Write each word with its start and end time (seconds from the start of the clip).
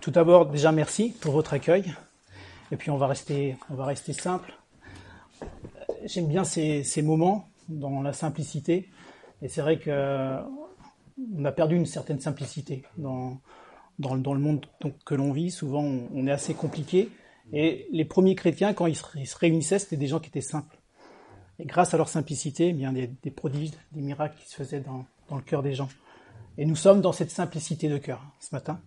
tout 0.00 0.10
d'abord, 0.10 0.46
déjà 0.46 0.72
merci 0.72 1.14
pour 1.20 1.32
votre 1.32 1.52
accueil. 1.52 1.92
Et 2.70 2.76
puis 2.76 2.90
on 2.90 2.96
va 2.96 3.06
rester, 3.06 3.56
simple. 4.12 4.54
J'aime 6.04 6.26
bien 6.26 6.44
ces, 6.44 7.02
moments 7.02 7.48
dans 7.68 8.00
la 8.00 8.12
simplicité. 8.12 8.88
Et 9.42 9.48
c'est 9.48 9.60
vrai 9.60 9.78
que 9.78 10.38
on 11.36 11.44
a 11.44 11.52
perdu 11.52 11.76
une 11.76 11.86
certaine 11.86 12.20
simplicité 12.20 12.84
dans, 12.96 13.38
le 13.98 14.38
monde 14.38 14.64
que 15.04 15.14
l'on 15.14 15.32
vit. 15.32 15.50
Souvent, 15.50 15.82
on, 15.82 16.26
est 16.26 16.32
assez 16.32 16.54
compliqué. 16.54 17.10
Et 17.52 17.86
les 17.92 18.06
premiers 18.06 18.34
chrétiens, 18.34 18.72
quand 18.72 18.86
ils 18.86 18.96
se, 18.96 19.36
réunissaient, 19.36 19.78
c'était 19.78 19.96
des 19.96 20.06
gens 20.06 20.20
qui 20.20 20.28
étaient 20.28 20.40
simples. 20.40 20.78
Et 21.58 21.66
grâce 21.66 21.92
à 21.92 21.98
leur 21.98 22.08
simplicité, 22.08 22.68
eh 22.68 22.72
bien 22.72 22.92
des, 22.92 23.08
des 23.22 23.30
prodiges, 23.30 23.72
des 23.92 24.00
miracles 24.00 24.38
qui 24.38 24.48
se 24.48 24.56
faisaient 24.56 24.80
dans, 24.80 25.04
dans 25.28 25.36
le 25.36 25.42
cœur 25.42 25.62
des 25.62 25.74
gens. 25.74 25.88
Et 26.56 26.64
nous 26.64 26.76
sommes 26.76 27.02
dans 27.02 27.12
cette 27.12 27.30
simplicité 27.30 27.88
de 27.88 27.98
cœur 27.98 28.24
ce 28.40 28.54
matin. 28.54 28.80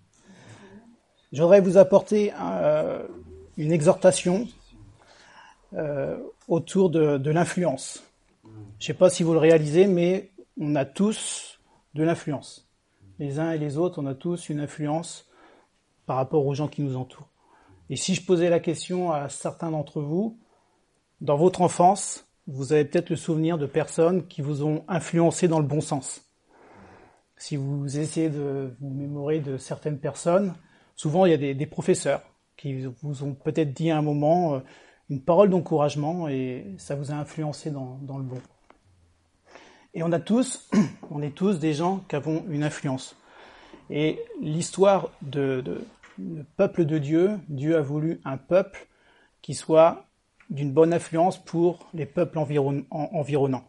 J'aurais 1.35 1.59
vous 1.59 1.75
apporter 1.75 2.31
euh, 2.39 3.05
une 3.57 3.73
exhortation 3.73 4.47
euh, 5.73 6.17
autour 6.47 6.89
de, 6.89 7.17
de 7.17 7.29
l'influence. 7.29 8.05
Je 8.45 8.49
ne 8.49 8.53
sais 8.79 8.93
pas 8.93 9.09
si 9.09 9.23
vous 9.23 9.33
le 9.33 9.39
réalisez, 9.39 9.85
mais 9.85 10.31
on 10.57 10.77
a 10.77 10.85
tous 10.85 11.59
de 11.93 12.03
l'influence. 12.03 12.69
Les 13.19 13.37
uns 13.37 13.51
et 13.51 13.57
les 13.57 13.77
autres, 13.77 14.01
on 14.01 14.05
a 14.05 14.13
tous 14.15 14.47
une 14.47 14.61
influence 14.61 15.29
par 16.05 16.15
rapport 16.15 16.45
aux 16.45 16.53
gens 16.53 16.69
qui 16.69 16.81
nous 16.81 16.95
entourent. 16.95 17.27
Et 17.89 17.97
si 17.97 18.15
je 18.15 18.25
posais 18.25 18.49
la 18.49 18.61
question 18.61 19.11
à 19.11 19.27
certains 19.27 19.71
d'entre 19.71 19.99
vous, 20.01 20.39
dans 21.19 21.35
votre 21.35 21.61
enfance, 21.61 22.25
vous 22.47 22.71
avez 22.71 22.85
peut-être 22.85 23.09
le 23.09 23.17
souvenir 23.17 23.57
de 23.57 23.65
personnes 23.65 24.25
qui 24.27 24.41
vous 24.41 24.63
ont 24.63 24.85
influencé 24.87 25.49
dans 25.49 25.59
le 25.59 25.67
bon 25.67 25.81
sens. 25.81 26.21
Si 27.35 27.57
vous 27.57 27.99
essayez 27.99 28.29
de 28.29 28.73
vous 28.79 28.89
mémorer 28.89 29.41
de 29.41 29.57
certaines 29.57 29.99
personnes, 29.99 30.55
souvent 30.95 31.25
il 31.25 31.31
y 31.31 31.49
a 31.49 31.53
des, 31.53 31.65
professeurs 31.65 32.21
qui 32.57 32.85
vous 33.01 33.23
ont 33.23 33.33
peut-être 33.33 33.73
dit 33.73 33.91
à 33.91 33.97
un 33.97 34.01
moment 34.01 34.55
euh, 34.55 34.59
une 35.09 35.21
parole 35.21 35.49
d'encouragement 35.49 36.27
et 36.27 36.65
ça 36.77 36.95
vous 36.95 37.11
a 37.11 37.15
influencé 37.15 37.71
dans, 37.71 37.99
le 38.17 38.23
bon. 38.23 38.41
Et 39.93 40.03
on 40.03 40.11
a 40.11 40.19
tous, 40.19 40.69
on 41.11 41.21
est 41.21 41.35
tous 41.35 41.59
des 41.59 41.73
gens 41.73 42.03
qui 42.09 42.15
avons 42.15 42.43
une 42.49 42.63
influence. 42.63 43.15
Et 43.89 44.19
l'histoire 44.41 45.09
de, 45.21 45.61
de 45.61 45.85
peuple 46.57 46.85
de 46.85 46.97
Dieu, 46.97 47.39
Dieu 47.49 47.77
a 47.77 47.81
voulu 47.81 48.19
un 48.25 48.37
peuple 48.37 48.87
qui 49.41 49.53
soit 49.53 50.05
d'une 50.49 50.71
bonne 50.71 50.93
influence 50.93 51.37
pour 51.43 51.87
les 51.93 52.05
peuples 52.05 52.39
environ, 52.39 52.83
environnants. 52.89 53.65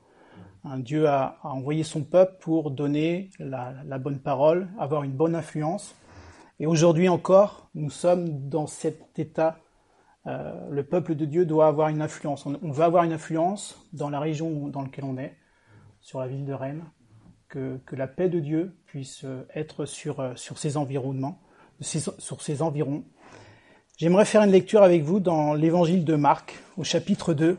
Dieu 0.79 1.07
a, 1.09 1.39
envoyé 1.43 1.85
son 1.85 2.03
peuple 2.03 2.37
pour 2.41 2.71
donner 2.71 3.31
la, 3.39 3.99
bonne 3.99 4.19
parole, 4.19 4.69
avoir 4.79 5.05
une 5.05 5.13
bonne 5.13 5.35
influence. 5.35 5.95
Et 6.59 6.67
aujourd'hui 6.67 7.09
encore, 7.09 7.71
nous 7.75 7.91
sommes 7.91 8.49
dans 8.49 8.67
cet 8.67 9.19
état. 9.19 9.59
Euh, 10.27 10.69
le 10.71 10.85
peuple 10.85 11.15
de 11.15 11.25
Dieu 11.25 11.47
doit 11.47 11.67
avoir 11.67 11.89
une 11.89 12.03
influence. 12.03 12.47
On, 12.47 12.59
on, 12.63 12.71
veut 12.71 12.85
avoir 12.85 13.05
une 13.05 13.13
influence 13.13 13.79
dans 13.93 14.11
la 14.11 14.21
région 14.21 14.69
dans 14.69 14.83
laquelle 14.83 15.05
on 15.05 15.19
est, 15.19 15.37
sur 16.01 16.21
la 16.21 16.27
ville 16.27 16.45
de 16.45 16.53
Rennes, 16.53 16.85
que, 17.49 17.79
que 17.87 17.95
la 17.95 18.07
paix 18.07 18.29
de 18.29 18.41
Dieu 18.41 18.77
puisse 18.87 19.25
être 19.55 19.85
sur, 19.85 20.33
sur 20.37 20.59
ces 20.59 20.77
environnements, 20.77 21.41
sur 21.81 22.43
ces 22.43 22.63
environs. 22.63 23.05
J'aimerais 23.99 24.25
faire 24.25 24.43
une 24.43 24.51
lecture 24.51 24.83
avec 24.83 25.03
vous 25.03 25.21
dans 25.21 25.55
l'évangile 25.55 26.05
de 26.05 26.17
Marc, 26.17 26.59
au 26.77 26.85
chapitre 26.85 27.35
2, 27.35 27.59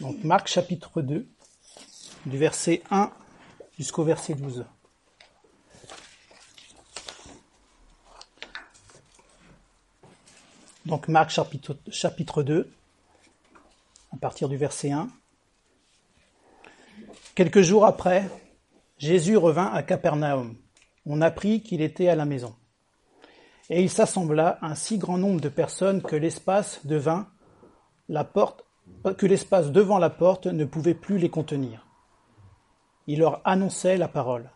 donc 0.00 0.22
Marc 0.24 0.48
chapitre 0.48 1.02
2, 1.02 1.26
du 2.26 2.38
verset 2.38 2.82
1 2.90 3.10
jusqu'au 3.76 4.04
verset 4.04 4.34
12. 4.34 4.64
Donc 10.86 11.08
Marc 11.08 11.30
chapitre, 11.30 11.78
chapitre 11.90 12.42
2, 12.42 12.70
à 14.12 14.16
partir 14.18 14.48
du 14.48 14.56
verset 14.56 14.90
1. 14.90 15.08
Quelques 17.34 17.62
jours 17.62 17.86
après, 17.86 18.28
Jésus 18.98 19.36
revint 19.36 19.72
à 19.72 19.82
Capernaum. 19.82 20.56
On 21.06 21.22
apprit 21.22 21.62
qu'il 21.62 21.80
était 21.80 22.08
à 22.08 22.14
la 22.14 22.26
maison. 22.26 22.54
Et 23.70 23.82
il 23.82 23.88
s'assembla 23.88 24.58
un 24.60 24.74
si 24.74 24.98
grand 24.98 25.16
nombre 25.16 25.40
de 25.40 25.48
personnes 25.48 26.02
que 26.02 26.16
l'espace 26.16 26.84
devint 26.84 27.28
la 28.08 28.24
porte 28.24 28.64
que 29.16 29.26
l'espace 29.26 29.70
devant 29.70 29.98
la 29.98 30.10
porte 30.10 30.46
ne 30.46 30.64
pouvait 30.64 30.94
plus 30.94 31.18
les 31.18 31.30
contenir. 31.30 31.86
Il 33.06 33.20
leur 33.20 33.40
annonçait 33.46 33.96
la 33.96 34.08
parole. 34.08 34.50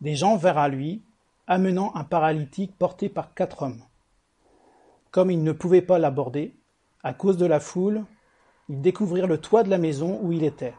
Des 0.00 0.14
gens 0.14 0.36
vinrent 0.36 0.58
à 0.58 0.68
lui, 0.68 1.02
amenant 1.46 1.94
un 1.94 2.04
paralytique 2.04 2.76
porté 2.78 3.08
par 3.08 3.34
quatre 3.34 3.62
hommes. 3.62 3.82
Comme 5.12 5.30
ils 5.30 5.44
ne 5.44 5.52
pouvaient 5.52 5.82
pas 5.82 6.00
l'aborder, 6.00 6.56
à 7.04 7.14
cause 7.14 7.36
de 7.36 7.46
la 7.46 7.60
foule, 7.60 8.04
ils 8.68 8.80
découvrirent 8.80 9.26
le 9.28 9.38
toit 9.38 9.62
de 9.62 9.70
la 9.70 9.78
maison 9.78 10.18
où 10.22 10.32
il 10.32 10.42
était. 10.42 10.74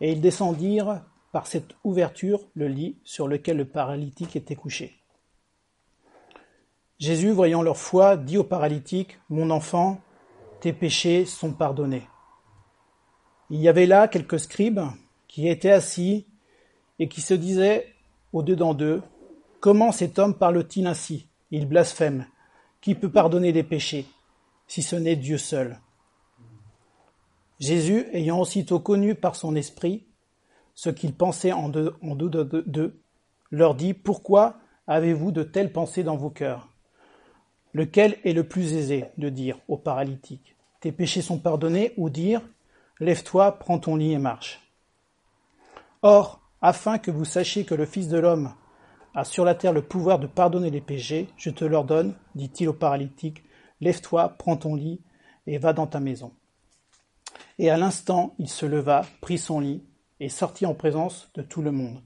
Et 0.00 0.12
ils 0.12 0.20
descendirent 0.20 1.02
par 1.32 1.46
cette 1.46 1.76
ouverture 1.84 2.40
le 2.54 2.66
lit 2.66 2.98
sur 3.04 3.28
lequel 3.28 3.56
le 3.56 3.64
paralytique 3.64 4.34
était 4.34 4.56
couché. 4.56 4.96
Jésus, 6.98 7.30
voyant 7.30 7.62
leur 7.62 7.78
foi, 7.78 8.16
dit 8.16 8.36
au 8.36 8.44
paralytique, 8.44 9.20
Mon 9.30 9.50
enfant, 9.50 10.00
tes 10.60 10.72
péchés 10.72 11.24
sont 11.24 11.52
pardonnés. 11.52 12.08
Il 13.48 13.60
y 13.60 13.68
avait 13.68 13.86
là 13.86 14.08
quelques 14.08 14.40
scribes 14.40 14.82
qui 15.28 15.48
étaient 15.48 15.70
assis 15.70 16.26
et 16.98 17.08
qui 17.08 17.20
se 17.20 17.34
disaient 17.34 17.86
au-dedans 18.32 18.74
d'eux, 18.74 19.02
Comment 19.60 19.92
cet 19.92 20.18
homme 20.18 20.34
parle-t-il 20.34 20.86
ainsi? 20.86 21.28
Il 21.50 21.68
blasphème. 21.68 22.26
Qui 22.80 22.94
peut 22.94 23.10
pardonner 23.10 23.52
les 23.52 23.62
péchés, 23.62 24.06
si 24.66 24.82
ce 24.82 24.96
n'est 24.96 25.16
Dieu 25.16 25.38
seul. 25.38 25.78
Jésus, 27.58 28.06
ayant 28.12 28.40
aussitôt 28.40 28.80
connu 28.80 29.14
par 29.14 29.36
son 29.36 29.54
esprit 29.54 30.06
ce 30.74 30.88
qu'il 30.88 31.14
pensait 31.14 31.52
en 31.52 31.68
deux, 31.68 31.94
en 32.02 32.14
deux 32.14 32.30
d'eux, 32.30 33.02
leur 33.50 33.74
dit, 33.74 33.92
Pourquoi 33.92 34.56
avez-vous 34.86 35.30
de 35.30 35.42
telles 35.42 35.72
pensées 35.72 36.02
dans 36.02 36.16
vos 36.16 36.30
cœurs? 36.30 36.68
Lequel 37.74 38.16
est 38.24 38.32
le 38.32 38.44
plus 38.44 38.72
aisé 38.72 39.04
de 39.18 39.28
dire 39.28 39.58
au 39.68 39.76
paralytique 39.76 40.56
Tes 40.80 40.90
péchés 40.90 41.22
sont 41.22 41.38
pardonnés 41.38 41.92
ou 41.98 42.08
dire 42.08 42.40
Lève-toi, 42.98 43.58
prends 43.58 43.78
ton 43.78 43.96
lit 43.96 44.12
et 44.12 44.18
marche 44.18 44.60
Or, 46.02 46.40
afin 46.62 46.98
que 46.98 47.10
vous 47.10 47.24
sachiez 47.26 47.64
que 47.64 47.74
le 47.74 47.84
Fils 47.84 48.08
de 48.08 48.18
l'homme 48.18 48.54
a 49.14 49.24
sur 49.24 49.44
la 49.44 49.54
terre 49.54 49.72
le 49.72 49.82
pouvoir 49.82 50.18
de 50.18 50.26
pardonner 50.26 50.70
les 50.70 50.80
péchés, 50.80 51.28
je 51.36 51.50
te 51.50 51.64
l'ordonne, 51.64 52.14
dit-il 52.34 52.68
au 52.68 52.72
paralytique, 52.72 53.42
lève-toi, 53.80 54.36
prends 54.38 54.56
ton 54.56 54.74
lit 54.74 55.00
et 55.46 55.58
va 55.58 55.72
dans 55.72 55.86
ta 55.86 56.00
maison. 56.00 56.32
Et 57.58 57.70
à 57.70 57.76
l'instant, 57.76 58.34
il 58.38 58.48
se 58.48 58.66
leva, 58.66 59.02
prit 59.20 59.38
son 59.38 59.60
lit 59.60 59.82
et 60.20 60.28
sortit 60.28 60.66
en 60.66 60.74
présence 60.74 61.30
de 61.34 61.42
tout 61.42 61.62
le 61.62 61.72
monde, 61.72 62.00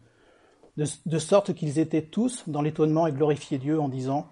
de, 0.77 0.85
de 1.07 1.19
sorte 1.19 1.55
qu'ils 1.55 1.79
étaient 1.79 2.03
tous 2.03 2.49
dans 2.49 2.63
l'étonnement 2.63 3.07
et 3.07 3.13
glorifiaient 3.13 3.59
Dieu 3.59 3.81
en 3.81 3.89
disant, 3.89 4.29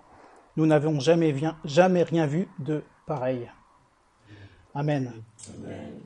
nous 0.56 0.66
n'avons 0.66 1.00
jamais, 1.00 1.34
jamais 1.64 2.02
rien 2.02 2.26
vu 2.26 2.48
de 2.58 2.84
pareil. 3.06 3.50
Amen. 4.74 5.12
Amen. 5.56 6.00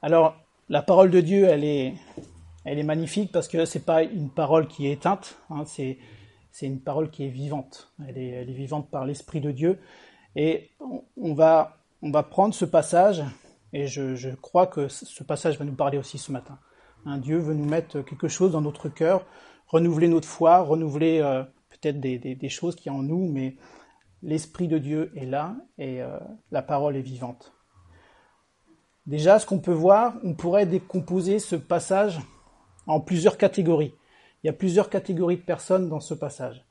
Alors, 0.00 0.36
la 0.68 0.82
parole 0.82 1.10
de 1.10 1.20
Dieu, 1.20 1.44
elle 1.44 1.64
est, 1.64 1.94
elle 2.64 2.78
est 2.78 2.84
magnifique 2.84 3.32
parce 3.32 3.48
que 3.48 3.64
c'est 3.64 3.84
pas 3.84 4.02
une 4.02 4.30
parole 4.30 4.68
qui 4.68 4.86
est 4.86 4.92
éteinte, 4.92 5.38
hein, 5.50 5.64
c'est, 5.66 5.98
c'est 6.52 6.66
une 6.66 6.80
parole 6.80 7.10
qui 7.10 7.24
est 7.24 7.30
vivante. 7.30 7.92
Elle 8.06 8.18
est, 8.18 8.28
elle 8.28 8.50
est 8.50 8.54
vivante 8.54 8.90
par 8.90 9.04
l'Esprit 9.04 9.40
de 9.40 9.50
Dieu. 9.50 9.80
Et 10.36 10.70
on, 11.16 11.34
va, 11.34 11.78
on 12.02 12.10
va 12.10 12.22
prendre 12.22 12.54
ce 12.54 12.64
passage, 12.64 13.22
et 13.72 13.86
je, 13.86 14.14
je, 14.14 14.30
crois 14.30 14.66
que 14.66 14.88
ce 14.88 15.24
passage 15.24 15.58
va 15.58 15.64
nous 15.64 15.74
parler 15.74 15.98
aussi 15.98 16.18
ce 16.18 16.32
matin. 16.32 16.58
Hein, 17.04 17.18
Dieu 17.18 17.38
veut 17.38 17.54
nous 17.54 17.64
mettre 17.64 18.00
quelque 18.02 18.28
chose 18.28 18.52
dans 18.52 18.60
notre 18.60 18.88
cœur, 18.88 19.26
renouveler 19.66 20.08
notre 20.08 20.28
foi, 20.28 20.60
renouveler 20.60 21.20
euh, 21.20 21.42
peut-être 21.70 22.00
des, 22.00 22.18
des, 22.18 22.34
des, 22.34 22.48
choses 22.48 22.76
qui 22.76 22.90
en 22.90 23.02
nous, 23.02 23.28
mais 23.30 23.56
l'Esprit 24.22 24.68
de 24.68 24.78
Dieu 24.78 25.12
est 25.16 25.26
là 25.26 25.56
et 25.78 26.00
euh, 26.00 26.18
la 26.50 26.62
parole 26.62 26.96
est 26.96 27.02
vivante. 27.02 27.52
Déjà, 29.06 29.38
ce 29.40 29.46
qu'on 29.46 29.58
peut 29.58 29.72
voir, 29.72 30.14
on 30.22 30.34
pourrait 30.34 30.66
décomposer 30.66 31.40
ce 31.40 31.56
passage 31.56 32.20
en 32.86 33.00
plusieurs 33.00 33.38
catégories. 33.38 33.94
Il 34.42 34.46
y 34.46 34.50
a 34.50 34.54
plusieurs 34.54 34.90
catégories 34.90 35.36
de 35.36 35.42
personnes 35.42 35.88
dans 35.88 36.00
ce 36.00 36.14
passage. 36.14 36.64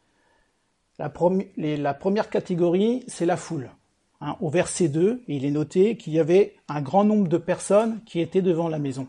La, 1.00 1.10
première 1.10 2.30
catégorie, 2.30 3.04
c'est 3.08 3.26
la 3.26 3.38
foule. 3.38 3.72
Hein, 4.20 4.36
au 4.40 4.50
verset 4.50 4.88
2, 4.88 5.24
il 5.28 5.46
est 5.46 5.52
noté 5.52 5.98
qu'il 5.98 6.14
y 6.14 6.20
avait 6.20 6.56
un 6.68 6.82
grand 6.82 7.04
nombre 7.04 7.28
de 7.28 7.38
personnes 7.38 8.02
qui 8.06 8.20
étaient 8.20 8.44
devant 8.44 8.68
la 8.68 8.78
maison. 8.78 9.08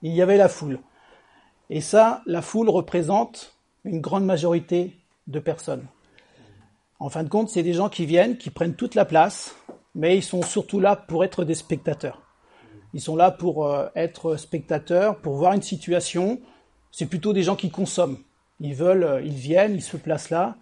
Il 0.00 0.12
y 0.12 0.22
avait 0.22 0.38
la 0.38 0.48
foule. 0.48 0.78
Et 1.68 1.80
ça, 1.80 2.22
la 2.26 2.40
foule 2.40 2.70
représente 2.70 3.58
une 3.84 4.00
grande 4.00 4.24
majorité 4.24 4.96
de 5.26 5.40
personnes. 5.40 5.86
En 7.00 7.10
fin 7.10 7.24
de 7.24 7.28
compte, 7.28 7.50
c'est 7.50 7.62
des 7.62 7.74
gens 7.74 7.88
qui 7.88 8.06
viennent, 8.06 8.38
qui 8.38 8.50
prennent 8.50 8.76
toute 8.76 8.94
la 8.94 9.04
place, 9.04 9.56
mais 9.94 10.16
ils 10.16 10.22
sont 10.22 10.42
surtout 10.42 10.80
là 10.80 10.96
pour 10.96 11.24
être 11.24 11.44
des 11.44 11.54
spectateurs. 11.54 12.21
Ils 12.94 13.00
sont 13.00 13.16
là 13.16 13.30
pour 13.30 13.66
euh, 13.66 13.88
être 13.94 14.36
spectateurs, 14.36 15.18
pour 15.18 15.34
voir 15.34 15.52
une 15.52 15.62
situation. 15.62 16.40
C'est 16.90 17.06
plutôt 17.06 17.32
des 17.32 17.42
gens 17.42 17.56
qui 17.56 17.70
consomment. 17.70 18.18
Ils 18.60 18.74
veulent, 18.74 19.22
ils 19.24 19.32
viennent, 19.32 19.74
ils 19.74 19.82
se 19.82 19.96
placent 19.96 20.30
là. 20.30 20.56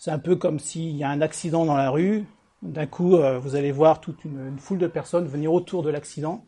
C'est 0.00 0.10
un 0.10 0.18
peu 0.18 0.34
comme 0.34 0.58
s'il 0.58 0.96
y 0.96 1.04
a 1.04 1.10
un 1.10 1.20
accident 1.20 1.66
dans 1.66 1.76
la 1.76 1.90
rue. 1.90 2.24
D'un 2.62 2.86
coup, 2.86 3.16
euh, 3.16 3.38
vous 3.38 3.54
allez 3.54 3.70
voir 3.70 4.00
toute 4.00 4.24
une, 4.24 4.58
foule 4.58 4.78
de 4.78 4.86
personnes 4.86 5.26
venir 5.26 5.52
autour 5.52 5.82
de 5.82 5.90
l'accident. 5.90 6.44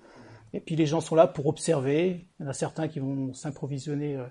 Et 0.55 0.61
puis 0.61 0.75
les 0.75 0.87
gens 0.87 1.01
sont 1.01 1.15
là 1.15 1.27
pour 1.27 1.47
observer. 1.47 2.27
Il 2.41 2.45
y 2.45 2.47
en 2.47 2.51
a 2.51 2.55
certains 2.55 2.89
qui 2.89 2.99
vont 2.99 3.35
s'improvisionner 3.35 4.17
euh, 4.17 4.25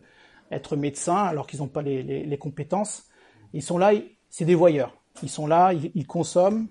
être 0.51 0.75
médecins 0.75 1.23
alors 1.23 1.45
qu'ils 1.45 1.59
n'ont 1.59 1.67
pas 1.67 1.83
les, 1.83 2.37
compétences. 2.39 3.05
Ils 3.53 3.61
sont 3.61 3.77
là, 3.77 3.91
c'est 4.29 4.45
des 4.45 4.55
voyeurs. 4.55 4.95
Ils 5.21 5.29
sont 5.29 5.45
là, 5.45 5.71
ils, 5.73 6.07
consomment. 6.07 6.67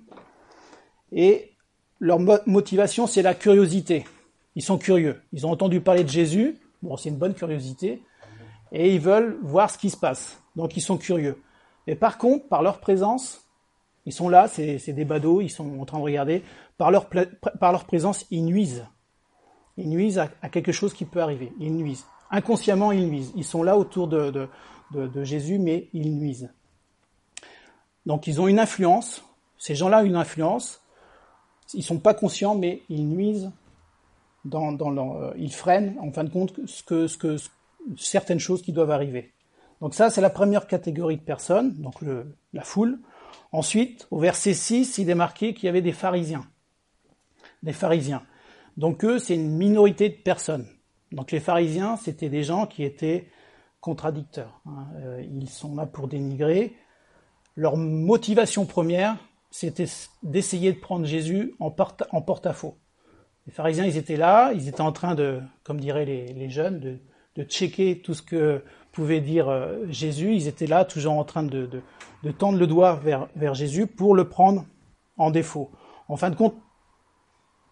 Et 1.12 1.49
leur 2.00 2.18
motivation, 2.46 3.06
c'est 3.06 3.22
la 3.22 3.34
curiosité. 3.34 4.04
Ils 4.56 4.62
sont 4.62 4.78
curieux. 4.78 5.20
Ils 5.32 5.46
ont 5.46 5.50
entendu 5.50 5.80
parler 5.80 6.02
de 6.02 6.08
Jésus. 6.08 6.58
Bon, 6.82 6.96
c'est 6.96 7.10
une 7.10 7.18
bonne 7.18 7.34
curiosité. 7.34 8.02
Et 8.72 8.94
ils 8.94 9.00
veulent 9.00 9.38
voir 9.42 9.70
ce 9.70 9.78
qui 9.78 9.90
se 9.90 9.96
passe. 9.96 10.40
Donc 10.56 10.76
ils 10.76 10.80
sont 10.80 10.96
curieux. 10.96 11.40
Et 11.86 11.94
par 11.94 12.18
contre, 12.18 12.48
par 12.48 12.62
leur 12.62 12.80
présence, 12.80 13.46
ils 14.06 14.12
sont 14.12 14.28
là, 14.28 14.48
c'est 14.48 14.92
des 14.92 15.04
badauds, 15.04 15.40
ils 15.40 15.50
sont 15.50 15.78
en 15.78 15.84
train 15.84 15.98
de 15.98 16.02
regarder. 16.02 16.42
Par 16.78 16.90
leur, 16.90 17.08
par 17.08 17.72
leur 17.72 17.84
présence, 17.84 18.26
ils 18.30 18.44
nuisent. 18.44 18.86
Ils 19.76 19.88
nuisent 19.88 20.18
à, 20.18 20.48
quelque 20.48 20.72
chose 20.72 20.94
qui 20.94 21.04
peut 21.04 21.20
arriver. 21.20 21.52
Ils 21.60 21.74
nuisent. 21.74 22.06
Inconsciemment, 22.30 22.92
ils 22.92 23.06
nuisent. 23.06 23.32
Ils 23.36 23.44
sont 23.44 23.62
là 23.62 23.76
autour 23.76 24.08
de, 24.08 24.30
de, 24.30 25.06
de, 25.06 25.24
Jésus, 25.24 25.58
mais 25.58 25.88
ils 25.92 26.14
nuisent. 26.16 26.50
Donc 28.06 28.26
ils 28.26 28.40
ont 28.40 28.48
une 28.48 28.58
influence. 28.58 29.22
Ces 29.58 29.74
gens-là 29.74 30.00
ont 30.00 30.06
une 30.06 30.16
influence. 30.16 30.80
Ils 31.74 31.82
sont 31.82 31.98
pas 31.98 32.14
conscients, 32.14 32.54
mais 32.54 32.82
ils 32.88 33.06
nuisent. 33.06 33.50
Euh, 34.52 35.32
ils 35.36 35.52
freinent, 35.52 35.96
en 36.00 36.10
fin 36.12 36.24
de 36.24 36.30
compte, 36.30 36.54
ce 36.66 36.82
que, 36.82 37.06
ce 37.06 37.18
que, 37.18 37.36
certaines 37.96 38.38
choses 38.38 38.62
qui 38.62 38.72
doivent 38.72 38.90
arriver. 38.90 39.32
Donc 39.80 39.94
ça, 39.94 40.10
c'est 40.10 40.20
la 40.20 40.30
première 40.30 40.66
catégorie 40.66 41.16
de 41.16 41.22
personnes, 41.22 41.74
donc 41.74 41.96
la 42.52 42.62
foule. 42.62 42.98
Ensuite, 43.52 44.06
au 44.10 44.18
verset 44.18 44.54
6, 44.54 44.98
il 44.98 45.10
est 45.10 45.14
marqué 45.14 45.54
qu'il 45.54 45.66
y 45.66 45.68
avait 45.68 45.82
des 45.82 45.92
pharisiens. 45.92 46.46
Des 47.62 47.72
pharisiens. 47.72 48.22
Donc 48.76 49.04
eux, 49.04 49.18
c'est 49.18 49.34
une 49.34 49.56
minorité 49.56 50.08
de 50.08 50.14
personnes. 50.14 50.66
Donc 51.12 51.32
les 51.32 51.40
pharisiens, 51.40 51.96
c'était 51.96 52.28
des 52.28 52.42
gens 52.42 52.66
qui 52.66 52.84
étaient 52.84 53.26
contradicteurs. 53.80 54.60
Hein. 54.66 54.86
Euh, 54.96 55.24
ils 55.28 55.48
sont 55.48 55.74
là 55.74 55.86
pour 55.86 56.08
dénigrer. 56.08 56.76
Leur 57.56 57.76
motivation 57.76 58.64
première, 58.64 59.16
c'était 59.50 59.86
d'essayer 60.22 60.72
de 60.72 60.78
prendre 60.78 61.06
Jésus 61.06 61.54
en 61.58 61.70
porte-à-faux. 61.70 62.76
Les 63.46 63.52
pharisiens, 63.52 63.84
ils 63.84 63.96
étaient 63.96 64.16
là, 64.16 64.52
ils 64.52 64.68
étaient 64.68 64.80
en 64.80 64.92
train 64.92 65.14
de, 65.14 65.40
comme 65.64 65.80
diraient 65.80 66.04
les, 66.04 66.32
les 66.32 66.50
jeunes, 66.50 66.78
de, 66.78 66.98
de 67.36 67.42
checker 67.42 68.00
tout 68.00 68.14
ce 68.14 68.22
que 68.22 68.62
pouvait 68.92 69.20
dire 69.20 69.48
euh, 69.48 69.86
Jésus. 69.88 70.34
Ils 70.34 70.48
étaient 70.48 70.66
là, 70.66 70.84
toujours 70.84 71.14
en 71.14 71.24
train 71.24 71.42
de, 71.42 71.66
de, 72.22 72.30
tendre 72.30 72.58
le 72.58 72.66
doigt 72.66 72.94
vers, 72.96 73.28
vers 73.36 73.54
Jésus 73.54 73.86
pour 73.86 74.14
le 74.14 74.28
prendre 74.28 74.64
en 75.16 75.30
défaut. 75.30 75.70
En 76.08 76.16
fin 76.16 76.30
de 76.30 76.36
compte, 76.36 76.54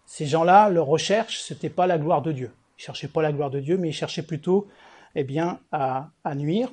ces 0.05 0.25
gens-là, 0.25 0.69
leur 0.69 0.87
recherche, 0.87 1.41
c'était 1.41 1.69
pas 1.69 1.87
la 1.87 1.97
gloire 1.97 2.21
de 2.21 2.31
Dieu. 2.31 2.51
Ils 2.77 2.83
cherchaient 2.83 3.07
pas 3.07 3.21
la 3.21 3.31
gloire 3.31 3.51
de 3.51 3.59
Dieu, 3.59 3.77
mais 3.77 3.89
ils 3.89 3.93
cherchaient 3.93 4.23
plutôt, 4.23 4.67
eh 5.15 5.23
bien, 5.23 5.59
à, 5.71 6.09
à 6.23 6.35
nuire 6.35 6.71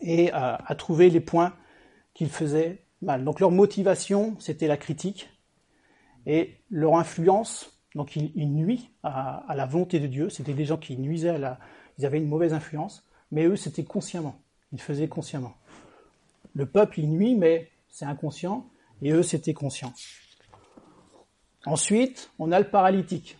et 0.00 0.30
à, 0.32 0.60
à, 0.66 0.74
trouver 0.74 1.10
les 1.10 1.20
points 1.20 1.52
qu'ils 2.12 2.28
faisaient 2.28 2.83
Donc 3.04 3.40
leur 3.40 3.50
motivation, 3.50 4.36
c'était 4.40 4.66
la 4.66 4.76
critique 4.76 5.28
et 6.26 6.56
leur 6.70 6.96
influence. 6.96 7.70
Donc 7.94 8.16
ils, 8.16 8.32
ils 8.34 8.52
nuisent 8.52 8.88
à, 9.02 9.44
à, 9.48 9.54
la 9.54 9.66
volonté 9.66 10.00
de 10.00 10.06
Dieu. 10.06 10.28
C'était 10.28 10.54
des 10.54 10.64
gens 10.64 10.76
qui 10.76 10.96
nuisaient 10.96 11.30
à 11.30 11.38
la, 11.38 11.58
ils 11.98 12.06
avaient 12.06 12.18
une 12.18 12.28
mauvaise 12.28 12.52
influence 12.52 13.04
mais 13.34 13.46
eux, 13.46 13.56
c'était 13.56 13.84
consciemment. 13.84 14.36
Ils 14.72 14.80
faisaient 14.80 15.08
consciemment. 15.08 15.54
Le 16.54 16.66
peuple, 16.66 17.00
il 17.00 17.10
nuit, 17.10 17.34
mais 17.34 17.70
c'est 17.88 18.04
inconscient, 18.04 18.64
et 19.02 19.10
eux, 19.10 19.24
c'était 19.24 19.54
conscient. 19.54 19.92
Ensuite, 21.66 22.30
on 22.38 22.52
a 22.52 22.60
le 22.60 22.68
paralytique. 22.70 23.36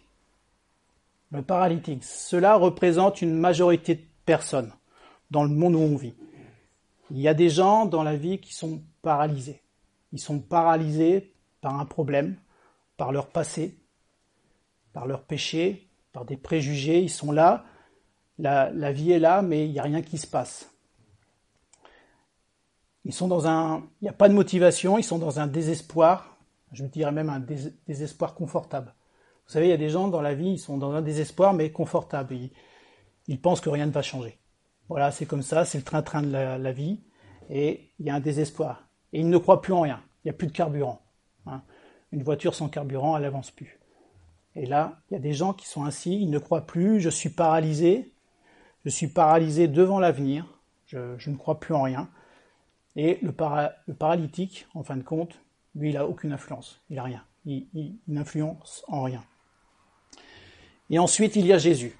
Le 1.31 1.43
paralytique, 1.43 2.03
cela 2.03 2.57
représente 2.57 3.23
une 3.23 3.35
majorité 3.35 3.95
de 3.95 4.03
personnes 4.27 4.73
dans 5.31 5.45
le 5.45 5.51
monde 5.51 5.77
où 5.77 5.79
on 5.79 5.97
vit. 5.97 6.15
Il 7.15 7.21
y 7.21 7.29
a 7.29 7.35
des 7.35 7.49
gens 7.49 7.87
dans 7.87 8.03
la 8.03 8.17
vie 8.17 8.41
qui 8.41 8.53
sont 8.53 8.83
paralysés. 9.01 9.63
Ils 10.11 10.19
sont 10.19 10.41
paralysés 10.41 11.33
par 11.61 11.79
un 11.79 11.85
problème, 11.85 12.37
par 12.97 13.13
leur 13.13 13.29
passé, 13.29 13.79
par 14.93 15.07
leur 15.07 15.23
péché, 15.23 15.89
par 16.13 16.25
des 16.25 16.37
préjugés. 16.37 17.01
Ils 17.01 17.11
sont 17.11 17.31
là, 17.31 17.67
la, 18.39 18.91
vie 18.91 19.13
est 19.13 19.21
là, 19.21 19.43
mais 19.43 19.65
il 19.65 19.71
n'y 19.71 19.79
a 19.79 19.85
rien 19.85 20.03
qui 20.03 20.19
se 20.19 20.27
passe. 20.27 20.69
Ils 23.05 23.15
sont 23.15 23.29
dans 23.29 23.47
un, 23.47 23.85
il 24.01 24.07
n'y 24.07 24.09
a 24.09 24.13
pas 24.13 24.29
de 24.29 24.35
motivation, 24.35 24.99
ils 24.99 25.05
sont 25.05 25.19
dans 25.19 25.39
un 25.39 25.47
désespoir, 25.47 26.37
je 26.73 26.85
dirais 26.85 27.13
même 27.13 27.31
un 27.31 27.45
désespoir 27.87 28.35
confortable. 28.35 28.93
Vous 29.47 29.53
savez, 29.53 29.67
il 29.67 29.71
y 29.71 29.75
a 29.75 29.77
des 29.77 29.91
gens 29.91 30.09
dans 30.09 30.21
la 30.21 30.35
vie, 30.35 30.55
ils 30.55 30.59
sont 30.59 30.79
dans 30.79 30.91
un 30.91 31.03
désespoir, 31.03 31.55
mais 31.55 31.71
confortable. 31.71 32.35
Ils, 33.29 33.41
pensent 33.41 33.61
que 33.61 33.71
rien 33.71 33.87
ne 33.87 33.93
va 33.93 34.03
changer. 34.03 34.37
Voilà, 34.89 35.11
c'est 35.11 35.27
comme 35.27 35.43
ça, 35.43 35.65
c'est 35.65 35.79
le 35.79 35.85
train-train 35.85 36.23
de 36.23 36.31
la, 36.31 36.73
vie, 36.73 37.01
et 37.51 37.91
il 37.99 38.07
y 38.07 38.11
a 38.11 38.15
un 38.15 38.21
désespoir. 38.21 38.87
Et 39.13 39.21
ils 39.21 39.29
ne 39.29 39.39
croient 39.39 39.63
plus 39.63 39.73
en 39.73 39.81
rien, 39.81 40.03
il 40.25 40.29
n'y 40.29 40.31
a 40.31 40.35
plus 40.35 40.47
de 40.47 40.53
carburant. 40.53 41.01
Hein. 41.47 41.63
Une 42.13 42.23
voiture 42.23 42.55
sans 42.55 42.69
carburant, 42.69 43.17
elle 43.17 43.23
n'avance 43.23 43.51
plus. 43.51 43.79
Et 44.57 44.67
là, 44.67 45.01
il 45.11 45.15
y 45.15 45.17
a 45.17 45.21
des 45.21 45.33
gens 45.33 45.53
qui 45.53 45.67
sont 45.67 45.85
ainsi, 45.85 46.21
ils 46.21 46.31
ne 46.31 46.39
croient 46.39 46.67
plus, 46.67 47.01
je 47.01 47.09
suis 47.09 47.31
paralysé, 47.31 48.13
je 48.85 48.91
suis 48.91 49.09
paralysé 49.09 49.67
devant 49.67 49.99
l'avenir, 49.99 50.47
je, 50.87 51.31
ne 51.31 51.37
crois 51.37 51.59
plus 51.59 51.75
en 51.75 51.83
rien. 51.83 52.09
Et 52.97 53.19
le, 53.23 53.33
paralytique, 53.33 54.67
en 54.75 54.85
fin 54.85 54.97
de 54.97 55.03
compte, 55.03 55.41
lui, 55.75 55.91
il 55.91 55.95
n'a 55.95 56.07
aucune 56.07 56.33
influence, 56.33 56.81
il 56.91 56.97
n'a 56.97 57.03
rien, 57.03 57.25
il, 57.47 57.97
n'influence 58.07 58.85
en 58.87 59.03
rien. 59.03 59.25
Et 60.91 60.99
ensuite, 60.99 61.35
il 61.35 61.47
y 61.47 61.53
a 61.53 61.59
Jésus. 61.59 61.97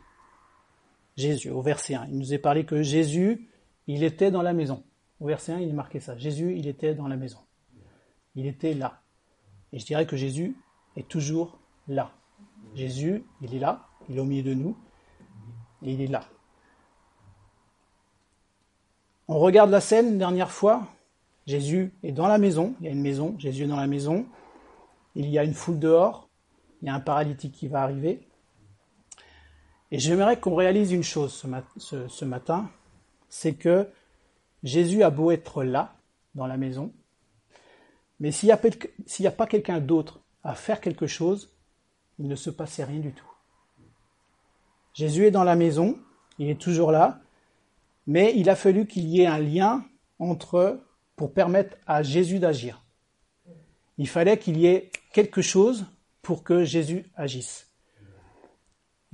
Jésus, 1.17 1.51
au 1.51 1.63
verset 1.63 1.95
1. 1.95 2.09
Il 2.11 2.19
nous 2.19 2.35
est 2.35 2.39
parlé 2.39 2.65
que 2.65 2.83
Jésus, 2.83 3.49
il 3.87 4.03
était 4.03 4.31
dans 4.31 4.43
la 4.43 4.53
maison. 4.53 4.83
Au 5.21 5.27
verset 5.27 5.53
1, 5.53 5.61
il 5.61 5.69
est 5.69 5.75
marqué 5.75 6.01
ça. 6.01 6.17
Jésus, 6.17 6.57
il 6.57 6.67
était 6.67 6.95
dans 6.95 7.09
la 7.09 7.17
maison. 7.17 7.39
Il 8.35 8.47
était 8.47 8.75
là. 8.75 9.01
Et 9.73 9.79
je 9.79 9.87
dirais 9.87 10.07
que 10.07 10.17
Jésus 10.17 10.57
est 10.97 11.09
toujours 11.09 11.59
là. 11.89 12.13
Jésus, 12.75 13.25
il 13.41 13.55
est 13.55 13.59
là, 13.59 13.87
il 14.09 14.17
est 14.17 14.21
au 14.21 14.25
milieu 14.25 14.43
de 14.43 14.55
nous, 14.55 14.77
et 15.83 15.93
il 15.93 16.01
est 16.01 16.09
là. 16.09 16.25
On 19.29 19.39
regarde 19.39 19.71
la 19.71 19.81
scène 19.81 20.19
dernière 20.19 20.51
fois. 20.51 20.87
Jésus 21.47 21.93
est 22.03 22.13
dans 22.13 22.27
la 22.27 22.39
maison. 22.39 22.75
Il 22.81 22.87
y 22.87 22.89
a 22.89 22.93
une 22.93 23.01
maison. 23.01 23.35
Jésus 23.39 23.65
est 23.65 23.69
dans 23.69 23.77
la 23.77 23.87
maison. 23.87 24.27
Il 25.15 25.29
y 25.29 25.39
a 25.39 25.45
une 25.45 25.55
foule 25.55 25.79
dehors. 25.79 26.29
Il 26.83 26.89
y 26.89 26.91
a 26.91 26.95
un 26.95 27.01
paralytique 27.01 27.53
qui 27.53 27.69
va 27.69 27.83
arriver. 27.83 28.27
Et 29.95 30.01
j'aimerais 30.01 30.41
qu'on 30.41 30.57
réalise 30.57 30.91
une 30.91 31.05
chose 31.05 31.47
ce, 31.79 32.25
matin. 32.25 32.69
C'est 33.29 33.55
que 33.55 33.87
Jésus 34.65 35.05
a 35.05 35.11
beau 35.11 35.31
être 35.31 35.63
là, 35.63 35.95
dans 36.35 36.49
la 36.49 36.57
maison. 36.57 36.93
Mais 38.19 38.33
s'il 38.33 38.49
n'y 38.49 39.27
a, 39.27 39.31
pas 39.31 39.47
quelqu'un 39.47 39.79
d'autre 39.79 40.19
à 40.43 40.57
faire 40.57 40.81
quelque 40.81 41.07
chose, 41.07 41.55
il 42.19 42.27
ne 42.27 42.35
se 42.35 42.51
passait 42.51 42.83
rien 42.83 42.99
du 42.99 43.13
tout. 43.13 43.31
Jésus 44.95 45.27
est 45.27 45.31
dans 45.31 45.45
la 45.45 45.55
maison. 45.55 45.97
Il 46.41 46.51
est 46.51 46.61
toujours 46.61 46.91
là. 46.91 47.21
Mais 48.09 48.33
il 48.35 48.51
a 48.51 48.57
fallu 48.57 48.89
qu'il 48.89 49.05
y 49.05 49.21
ait 49.21 49.27
un 49.27 49.39
lien 49.39 49.85
entre 50.19 50.57
eux 50.57 50.85
pour 51.15 51.33
permettre 51.33 51.77
à 51.87 52.03
Jésus 52.03 52.41
d'agir. 52.41 52.83
Il 53.99 54.09
fallait 54.09 54.39
qu'il 54.39 54.57
y 54.57 54.67
ait 54.67 54.91
quelque 55.13 55.41
chose 55.41 55.87
pour 56.21 56.43
que 56.43 56.65
Jésus 56.65 57.09
agisse. 57.15 57.74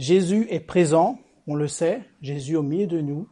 Jésus 0.01 0.47
est 0.49 0.61
présent, 0.61 1.21
on 1.47 1.55
le 1.55 1.69
sait, 1.69 2.01
Jésus 2.23 2.57
au 2.57 2.63
milieu 2.63 2.87
de 2.87 3.03
nous, 3.03 3.29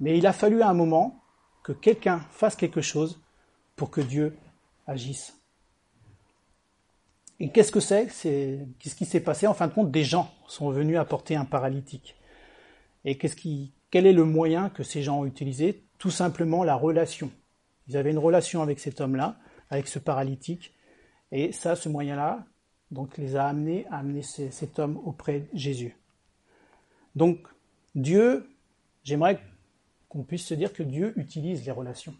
mais 0.00 0.16
il 0.16 0.26
a 0.26 0.32
fallu 0.32 0.62
à 0.62 0.68
un 0.70 0.72
moment 0.72 1.22
que 1.62 1.72
quelqu'un 1.72 2.20
fasse 2.30 2.56
quelque 2.56 2.80
chose 2.80 3.20
pour 3.76 3.90
que 3.90 4.00
Dieu 4.00 4.34
agisse. 4.86 5.38
Et 7.38 7.50
qu'est-ce 7.50 7.70
que 7.70 7.80
c'est? 7.80 8.06
Qu'est-ce 8.78 8.94
qui 8.94 9.04
s'est 9.04 9.20
passé? 9.20 9.46
En 9.46 9.52
fin 9.52 9.66
de 9.66 9.74
compte, 9.74 9.90
des 9.90 10.04
gens 10.04 10.32
sont 10.46 10.70
venus 10.70 10.96
apporter 10.96 11.36
un 11.36 11.44
paralytique. 11.44 12.16
Et 13.04 13.18
qu'est-ce 13.18 13.36
qui, 13.36 13.74
quel 13.90 14.06
est 14.06 14.14
le 14.14 14.24
moyen 14.24 14.70
que 14.70 14.84
ces 14.84 15.02
gens 15.02 15.20
ont 15.20 15.26
utilisé? 15.26 15.84
Tout 15.98 16.10
simplement 16.10 16.64
la 16.64 16.76
relation. 16.76 17.30
Ils 17.88 17.98
avaient 17.98 18.12
une 18.12 18.16
relation 18.16 18.62
avec 18.62 18.80
cet 18.80 19.02
homme-là, 19.02 19.36
avec 19.68 19.86
ce 19.86 19.98
paralytique, 19.98 20.72
et 21.30 21.52
ça, 21.52 21.76
ce 21.76 21.90
moyen-là, 21.90 22.46
donc 22.90 23.18
les 23.18 23.36
a 23.36 23.46
amenés 23.48 23.84
à 23.90 23.98
amener 23.98 24.22
cet 24.22 24.78
homme 24.78 24.96
auprès 25.04 25.40
de 25.40 25.48
Jésus. 25.52 25.94
Donc 27.16 27.48
Dieu, 27.94 28.48
j'aimerais 29.02 29.40
qu'on 30.08 30.22
puisse 30.22 30.46
se 30.46 30.54
dire 30.54 30.72
que 30.72 30.82
Dieu 30.82 31.18
utilise 31.18 31.64
les 31.64 31.72
relations. 31.72 32.14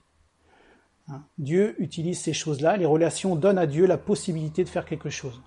Hein? 1.09 1.23
Dieu 1.38 1.81
utilise 1.81 2.19
ces 2.19 2.33
choses-là, 2.33 2.76
les 2.76 2.87
relations 2.87 3.37
donnent 3.37 3.59
à 3.59 3.67
Dieu 3.67 3.87
la 3.87 3.99
possibilité 3.99 4.65
de 4.65 4.69
faire 4.69 4.87
quelque 4.87 5.11
chose. 5.11 5.41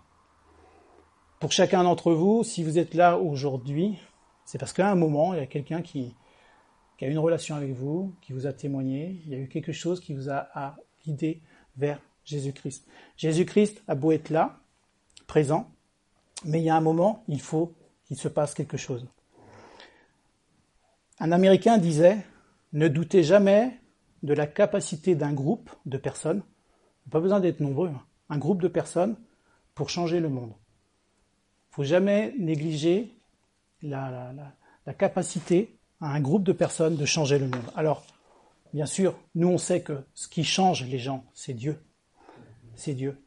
Pour 1.40 1.52
chacun 1.52 1.84
d'entre 1.84 2.14
vous, 2.14 2.44
si 2.44 2.64
vous 2.64 2.78
êtes 2.78 2.94
là 2.94 3.18
aujourd'hui, 3.18 3.98
c'est 4.46 4.58
parce 4.58 4.72
qu'à 4.72 4.90
un 4.90 4.96
moment, 4.96 5.34
il 5.34 5.40
y 5.40 5.44
a 5.44 5.48
quelqu'un 5.48 5.82
qui, 5.82 6.16
a 7.02 7.06
une 7.06 7.18
relation 7.18 7.56
avec 7.56 7.74
vous, 7.74 8.14
qui 8.22 8.34
vous 8.34 8.46
a 8.46 8.54
témoigné, 8.54 9.22
il 9.26 9.32
y 9.32 9.36
a 9.36 9.38
eu 9.38 9.48
quelque 9.48 9.72
chose 9.72 10.00
qui 10.00 10.14
vous 10.14 10.30
a, 10.30 10.50
a 10.54 10.76
guidé 11.06 11.42
vers 11.78 12.02
Jésus-Christ. 12.26 12.86
Jésus-Christ 13.16 13.82
a 13.88 13.96
beau 13.96 14.12
être 14.12 14.30
là, 14.30 14.60
présent, 15.28 15.72
mais 16.46 16.60
il 16.60 16.66
y 16.66 16.70
a 16.70 16.76
un 16.76 16.82
moment, 16.82 17.24
il 17.28 17.42
faut 17.42 17.74
qu'il 18.06 18.18
se 18.18 18.28
passe 18.28 18.54
quelque 18.54 18.78
chose. 18.78 19.08
Un 21.20 21.32
Américain 21.34 21.78
disait, 21.78 22.26
ne 22.72 22.88
doutez 22.88 23.24
jamais 23.24 23.78
de 24.24 24.34
la 24.34 24.48
capacité 24.48 25.16
d'un 25.16 25.34
groupe 25.34 25.70
de 25.86 25.98
personnes, 25.98 26.44
pas 27.10 27.20
besoin 27.20 27.40
d'être 27.40 27.60
nombreux, 27.60 27.90
hein, 27.90 28.02
un 28.30 28.38
groupe 28.38 28.62
de 28.62 28.68
personnes 28.68 29.18
pour 29.76 29.90
changer 29.90 30.20
le 30.20 30.30
monde. 30.30 30.52
Il 30.52 31.72
ne 31.72 31.76
faut 31.76 31.84
jamais 31.84 32.34
négliger 32.38 33.14
la, 33.82 34.34
la, 34.86 34.94
capacité 34.94 35.78
à 36.02 36.14
un 36.14 36.22
groupe 36.22 36.44
de 36.44 36.52
personnes 36.52 36.96
de 36.96 37.06
changer 37.06 37.38
le 37.38 37.48
monde. 37.48 37.70
Alors, 37.76 38.04
bien 38.74 38.86
sûr, 38.86 39.16
nous 39.36 39.48
on 39.48 39.58
sait 39.58 39.82
que 39.82 40.04
ce 40.14 40.28
qui 40.28 40.44
change 40.44 40.86
les 40.86 41.00
gens, 41.00 41.26
c'est 41.34 41.54
Dieu. 41.54 41.80
C'est 42.76 42.94
Dieu. 42.94 43.22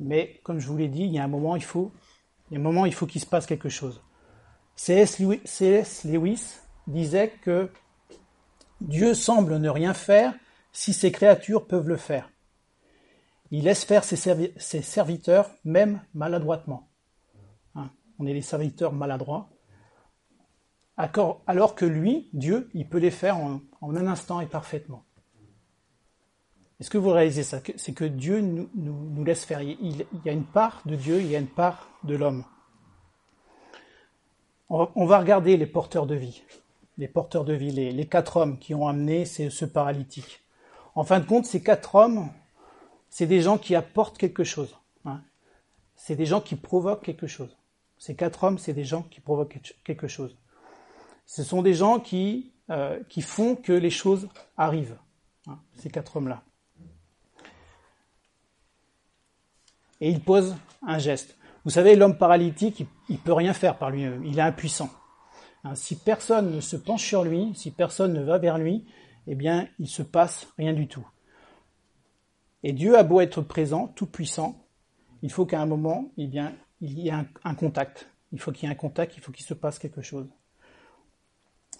Mais 0.00 0.40
comme 0.44 0.60
je 0.60 0.68
vous 0.68 0.76
l'ai 0.76 0.88
dit, 0.88 1.04
il 1.04 1.12
y 1.12 1.18
a 1.18 1.24
un 1.24 1.28
moment, 1.28 1.56
il 1.56 1.64
faut, 1.64 1.92
il 2.50 2.54
y 2.54 2.56
a 2.56 2.60
un 2.60 2.62
moment, 2.62 2.86
il 2.86 2.94
faut 2.94 3.06
qu'il 3.06 3.20
se 3.20 3.26
passe 3.26 3.46
quelque 3.46 3.68
chose. 3.68 4.02
C.S. 4.76 5.18
Lewis 6.04 6.58
disait 6.88 7.32
que 7.42 7.70
Dieu 8.80 9.14
semble 9.14 9.58
ne 9.58 9.68
rien 9.68 9.94
faire 9.94 10.34
si 10.72 10.92
ses 10.92 11.12
créatures 11.12 11.66
peuvent 11.66 11.88
le 11.88 11.96
faire. 11.96 12.30
Il 13.50 13.64
laisse 13.64 13.84
faire 13.84 14.04
ses, 14.04 14.16
serviteurs, 14.82 15.50
même 15.64 16.02
maladroitement. 16.14 16.88
Hein, 17.74 17.90
on 18.18 18.26
est 18.26 18.34
les 18.34 18.42
serviteurs 18.42 18.92
maladroits. 18.92 19.48
Alors 20.96 21.74
que 21.76 21.84
lui, 21.84 22.28
Dieu, 22.32 22.68
il 22.74 22.88
peut 22.88 22.98
les 22.98 23.12
faire 23.12 23.38
en, 23.38 23.60
un 23.80 24.06
instant 24.06 24.40
et 24.40 24.46
parfaitement. 24.46 25.04
Est-ce 26.80 26.90
que 26.90 26.98
vous 26.98 27.10
réalisez 27.10 27.42
ça? 27.42 27.60
C'est 27.76 27.92
que 27.92 28.04
Dieu 28.04 28.40
nous, 28.40 29.24
laisse 29.24 29.44
faire. 29.44 29.62
Il, 29.62 30.06
y 30.24 30.28
a 30.28 30.32
une 30.32 30.44
part 30.44 30.82
de 30.86 30.96
Dieu, 30.96 31.20
il 31.20 31.28
y 31.28 31.36
a 31.36 31.38
une 31.38 31.48
part 31.48 31.88
de 32.04 32.16
l'homme. 32.16 32.44
On, 34.68 35.06
va 35.06 35.18
regarder 35.18 35.56
les 35.56 35.66
porteurs 35.66 36.06
de 36.06 36.14
vie. 36.14 36.42
Les 36.98 37.08
porteurs 37.08 37.44
de 37.44 37.54
vie, 37.54 37.70
les, 37.70 38.06
quatre 38.06 38.36
hommes 38.36 38.58
qui 38.58 38.74
ont 38.74 38.88
amené 38.88 39.24
ce 39.24 39.64
paralytique. 39.64 40.42
En 40.94 41.04
fin 41.04 41.20
de 41.20 41.24
compte, 41.24 41.46
ces 41.46 41.62
quatre 41.62 41.94
hommes, 41.94 42.28
c'est 43.08 43.26
des 43.26 43.40
gens 43.40 43.56
qui 43.56 43.74
apportent 43.74 44.18
quelque 44.18 44.44
chose. 44.44 44.76
Hein. 45.04 45.20
C'est 45.94 46.16
des 46.16 46.26
gens 46.26 46.40
qui 46.40 46.56
provoquent 46.56 47.04
quelque 47.04 47.28
chose. 47.28 47.56
Ces 47.98 48.14
quatre 48.14 48.44
hommes, 48.44 48.58
c'est 48.58 48.72
des 48.72 48.84
gens 48.84 49.02
qui 49.02 49.20
provoquent 49.20 49.60
quelque 49.84 50.08
chose. 50.08 50.36
Ce 51.26 51.42
sont 51.42 51.62
des 51.62 51.74
gens 51.74 52.00
qui, 52.00 52.52
euh, 52.70 52.98
font 53.20 53.54
que 53.56 53.72
les 53.72 53.90
choses 53.90 54.28
arrivent. 54.56 54.96
Hein, 55.46 55.58
ces 55.76 55.90
quatre 55.90 56.16
hommes-là. 56.16 56.42
Et 60.00 60.10
ils 60.10 60.20
posent 60.20 60.56
un 60.86 60.98
geste. 60.98 61.36
Vous 61.64 61.70
savez, 61.70 61.96
l'homme 61.96 62.18
paralytique, 62.18 62.86
il 63.08 63.16
ne 63.16 63.20
peut 63.20 63.32
rien 63.32 63.52
faire 63.52 63.76
par 63.78 63.90
lui-même. 63.90 64.24
Il 64.24 64.38
est 64.38 64.42
impuissant. 64.42 64.90
Hein, 65.68 65.74
si 65.74 65.96
personne 65.96 66.54
ne 66.54 66.60
se 66.60 66.76
penche 66.76 67.04
sur 67.04 67.24
lui, 67.24 67.52
si 67.54 67.70
personne 67.70 68.14
ne 68.14 68.22
va 68.22 68.38
vers 68.38 68.58
lui, 68.58 68.86
eh 69.26 69.34
bien, 69.34 69.68
il 69.78 69.88
se 69.88 70.02
passe 70.02 70.48
rien 70.56 70.72
du 70.72 70.88
tout. 70.88 71.06
Et 72.62 72.72
Dieu 72.72 72.96
a 72.96 73.02
beau 73.02 73.20
être 73.20 73.42
présent, 73.42 73.88
tout 73.88 74.06
puissant, 74.06 74.64
il 75.22 75.30
faut 75.30 75.46
qu'à 75.46 75.60
un 75.60 75.66
moment, 75.66 76.10
eh 76.16 76.28
il 76.80 76.98
y 76.98 77.08
ait 77.08 77.12
un, 77.12 77.54
contact. 77.54 78.08
Il 78.32 78.40
faut 78.40 78.52
qu'il 78.52 78.66
y 78.66 78.70
ait 78.70 78.72
un 78.72 78.76
contact, 78.76 79.16
il 79.16 79.22
faut 79.22 79.32
qu'il 79.32 79.44
se 79.44 79.54
passe 79.54 79.78
quelque 79.78 80.02
chose. 80.02 80.28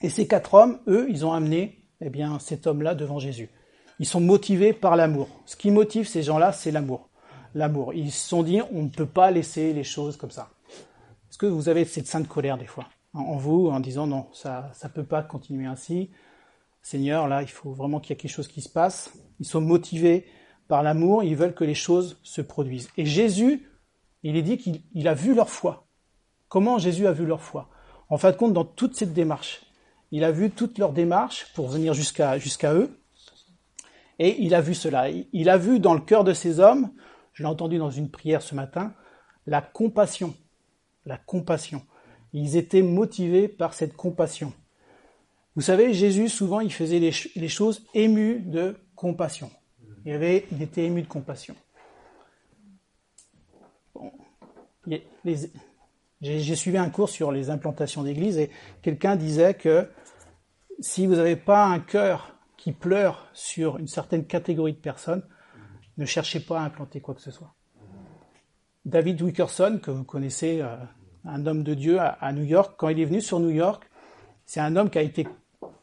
Et 0.02 0.10
ces 0.10 0.26
quatre 0.26 0.54
hommes, 0.54 0.80
eux, 0.86 1.06
ils 1.08 1.24
ont 1.24 1.32
amené 1.32 1.84
eh 2.00 2.10
bien, 2.10 2.38
cet 2.38 2.66
homme-là 2.66 2.94
devant 2.94 3.18
Jésus. 3.18 3.48
Ils 4.00 4.06
sont 4.06 4.20
motivés 4.20 4.72
par 4.72 4.96
l'amour. 4.96 5.28
Ce 5.46 5.56
qui 5.56 5.70
motive 5.70 6.06
ces 6.06 6.22
gens-là, 6.22 6.52
c'est 6.52 6.70
l'amour. 6.70 7.08
L'amour. 7.54 7.94
Ils 7.94 8.12
se 8.12 8.28
sont 8.28 8.42
dit, 8.42 8.60
on 8.72 8.82
ne 8.82 8.88
peut 8.88 9.06
pas 9.06 9.30
laisser 9.30 9.72
les 9.72 9.84
choses 9.84 10.16
comme 10.16 10.30
ça. 10.30 10.50
Est-ce 11.30 11.38
que 11.38 11.46
vous 11.46 11.68
avez 11.68 11.84
cette 11.84 12.06
sainte 12.06 12.28
colère 12.28 12.58
des 12.58 12.66
fois? 12.66 12.88
En 13.14 13.36
vous, 13.36 13.68
en 13.68 13.80
disant 13.80 14.06
non, 14.06 14.28
ça 14.32 14.70
ne 14.82 14.88
peut 14.88 15.04
pas 15.04 15.22
continuer 15.22 15.66
ainsi. 15.66 16.10
Seigneur, 16.82 17.28
là, 17.28 17.42
il 17.42 17.48
faut 17.48 17.72
vraiment 17.72 18.00
qu'il 18.00 18.10
y 18.10 18.12
ait 18.12 18.16
quelque 18.16 18.30
chose 18.30 18.48
qui 18.48 18.60
se 18.60 18.68
passe. 18.68 19.12
Ils 19.40 19.46
sont 19.46 19.60
motivés 19.60 20.26
par 20.68 20.82
l'amour, 20.82 21.24
ils 21.24 21.36
veulent 21.36 21.54
que 21.54 21.64
les 21.64 21.74
choses 21.74 22.18
se 22.22 22.40
produisent. 22.40 22.90
Et 22.96 23.06
Jésus, 23.06 23.68
il 24.22 24.36
est 24.36 24.42
dit 24.42 24.58
qu'il 24.58 25.08
a 25.08 25.14
vu 25.14 25.34
leur 25.34 25.48
foi. 25.48 25.86
Comment 26.48 26.78
Jésus 26.78 27.06
a 27.06 27.12
vu 27.12 27.26
leur 27.26 27.40
foi? 27.40 27.68
En 28.10 28.16
fin 28.16 28.30
de 28.30 28.36
compte, 28.36 28.52
dans 28.52 28.64
toute 28.64 28.94
cette 28.94 29.12
démarche, 29.12 29.62
il 30.10 30.24
a 30.24 30.30
vu 30.30 30.50
toute 30.50 30.78
leur 30.78 30.92
démarche 30.92 31.52
pour 31.54 31.68
venir 31.68 31.94
jusqu'à 31.94 32.38
jusqu'à 32.38 32.72
eux, 32.74 32.98
et 34.18 34.42
il 34.42 34.54
a 34.54 34.60
vu 34.60 34.74
cela. 34.74 35.10
Il 35.10 35.48
a 35.48 35.56
vu 35.56 35.80
dans 35.80 35.94
le 35.94 36.00
cœur 36.00 36.24
de 36.24 36.32
ces 36.32 36.58
hommes, 36.60 36.90
je 37.32 37.42
l'ai 37.42 37.48
entendu 37.48 37.78
dans 37.78 37.90
une 37.90 38.10
prière 38.10 38.42
ce 38.42 38.54
matin, 38.54 38.94
la 39.46 39.60
compassion. 39.60 40.34
La 41.04 41.16
compassion. 41.16 41.82
Ils 42.32 42.56
étaient 42.56 42.82
motivés 42.82 43.48
par 43.48 43.74
cette 43.74 43.96
compassion. 43.96 44.52
Vous 45.56 45.62
savez, 45.62 45.92
Jésus, 45.92 46.28
souvent, 46.28 46.60
il 46.60 46.72
faisait 46.72 47.00
les, 47.00 47.48
choses 47.48 47.84
émues 47.94 48.40
de 48.40 48.76
compassion. 48.94 49.50
Il, 50.04 50.12
avait, 50.12 50.46
il 50.52 50.62
était 50.62 50.84
ému 50.84 51.02
de 51.02 51.08
compassion. 51.08 51.56
j'ai 56.20 56.56
suivi 56.56 56.78
un 56.78 56.90
cours 56.90 57.08
sur 57.08 57.32
les 57.32 57.50
implantations 57.50 58.02
d'église 58.02 58.38
et 58.38 58.50
quelqu'un 58.82 59.16
disait 59.16 59.54
que 59.54 59.90
si 60.80 61.06
vous 61.06 61.16
n'avez 61.16 61.36
pas 61.36 61.66
un 61.66 61.80
cœur 61.80 62.34
qui 62.56 62.72
pleure 62.72 63.28
sur 63.32 63.78
une 63.78 63.88
certaine 63.88 64.26
catégorie 64.26 64.72
de 64.72 64.78
personnes, 64.78 65.22
ne 65.96 66.04
cherchez 66.04 66.40
pas 66.40 66.60
à 66.60 66.64
implanter 66.64 67.00
quoi 67.00 67.14
que 67.14 67.20
ce 67.20 67.30
soit. 67.30 67.54
David 68.84 69.20
Wickerson, 69.20 69.80
que 69.82 69.90
vous 69.90 70.04
connaissez, 70.04 70.60
euh, 70.60 70.76
un 71.24 71.46
homme 71.46 71.62
de 71.62 71.74
Dieu 71.74 71.98
à 72.00 72.32
New 72.32 72.44
York, 72.44 72.74
quand 72.76 72.88
il 72.88 73.00
est 73.00 73.04
venu 73.04 73.20
sur 73.20 73.40
New 73.40 73.50
York, 73.50 73.88
c'est 74.46 74.60
un 74.60 74.76
homme 74.76 74.90
qui 74.90 74.98
a 74.98 75.02
été 75.02 75.26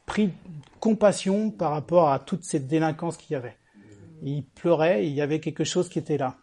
pris 0.05 0.27
de 0.27 0.33
compassion 0.79 1.51
par 1.51 1.71
rapport 1.71 2.09
à 2.09 2.19
toute 2.19 2.43
cette 2.43 2.67
délinquance 2.67 3.17
qu'il 3.17 3.33
y 3.33 3.35
avait 3.35 3.57
il 4.25 4.43
pleurait, 4.43 5.05
il 5.05 5.13
y 5.13 5.21
avait 5.21 5.39
quelque 5.39 5.63
chose 5.63 5.89
qui 5.89 5.99
était 5.99 6.17
là. 6.17 6.35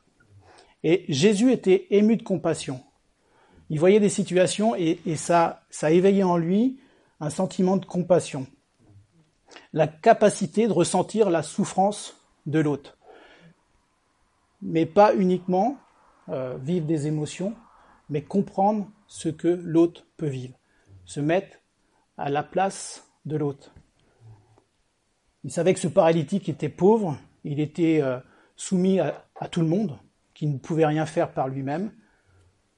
Et 0.84 1.04
Jésus 1.08 1.52
était 1.52 1.86
ému 1.90 2.16
de 2.16 2.22
compassion. 2.22 2.82
Il 3.70 3.78
voyait 3.78 4.00
des 4.00 4.08
situations 4.08 4.74
et, 4.76 4.98
ça, 5.16 5.62
ça 5.70 5.90
éveillait 5.90 6.22
en 6.22 6.36
lui 6.36 6.78
un 7.20 7.30
sentiment 7.30 7.76
de 7.76 7.86
compassion. 7.86 8.46
La 9.72 9.86
capacité 9.86 10.66
de 10.66 10.72
ressentir 10.72 11.30
la 11.30 11.42
souffrance 11.42 12.16
de 12.46 12.58
l'autre. 12.58 12.96
Mais 14.60 14.86
pas 14.86 15.14
uniquement 15.14 15.76
euh, 16.28 16.56
vivre 16.60 16.86
des 16.86 17.06
émotions, 17.06 17.54
mais 18.12 18.20
comprendre 18.20 18.90
ce 19.06 19.30
que 19.30 19.48
l'autre 19.48 20.06
peut 20.18 20.28
vivre. 20.28 20.54
Se 21.06 21.18
mettre 21.18 21.56
à 22.18 22.28
la 22.28 22.42
place 22.42 23.10
de 23.24 23.38
l'autre. 23.38 23.74
Il 25.44 25.50
savait 25.50 25.72
que 25.72 25.80
ce 25.80 25.88
paralytique 25.88 26.50
était 26.50 26.68
pauvre, 26.68 27.18
il 27.42 27.58
était 27.58 28.02
euh, 28.02 28.18
soumis 28.54 29.00
à, 29.00 29.24
tout 29.50 29.62
le 29.62 29.66
monde, 29.66 29.98
qui 30.34 30.46
ne 30.46 30.58
pouvait 30.58 30.84
rien 30.84 31.06
faire 31.06 31.32
par 31.32 31.48
lui-même, 31.48 31.90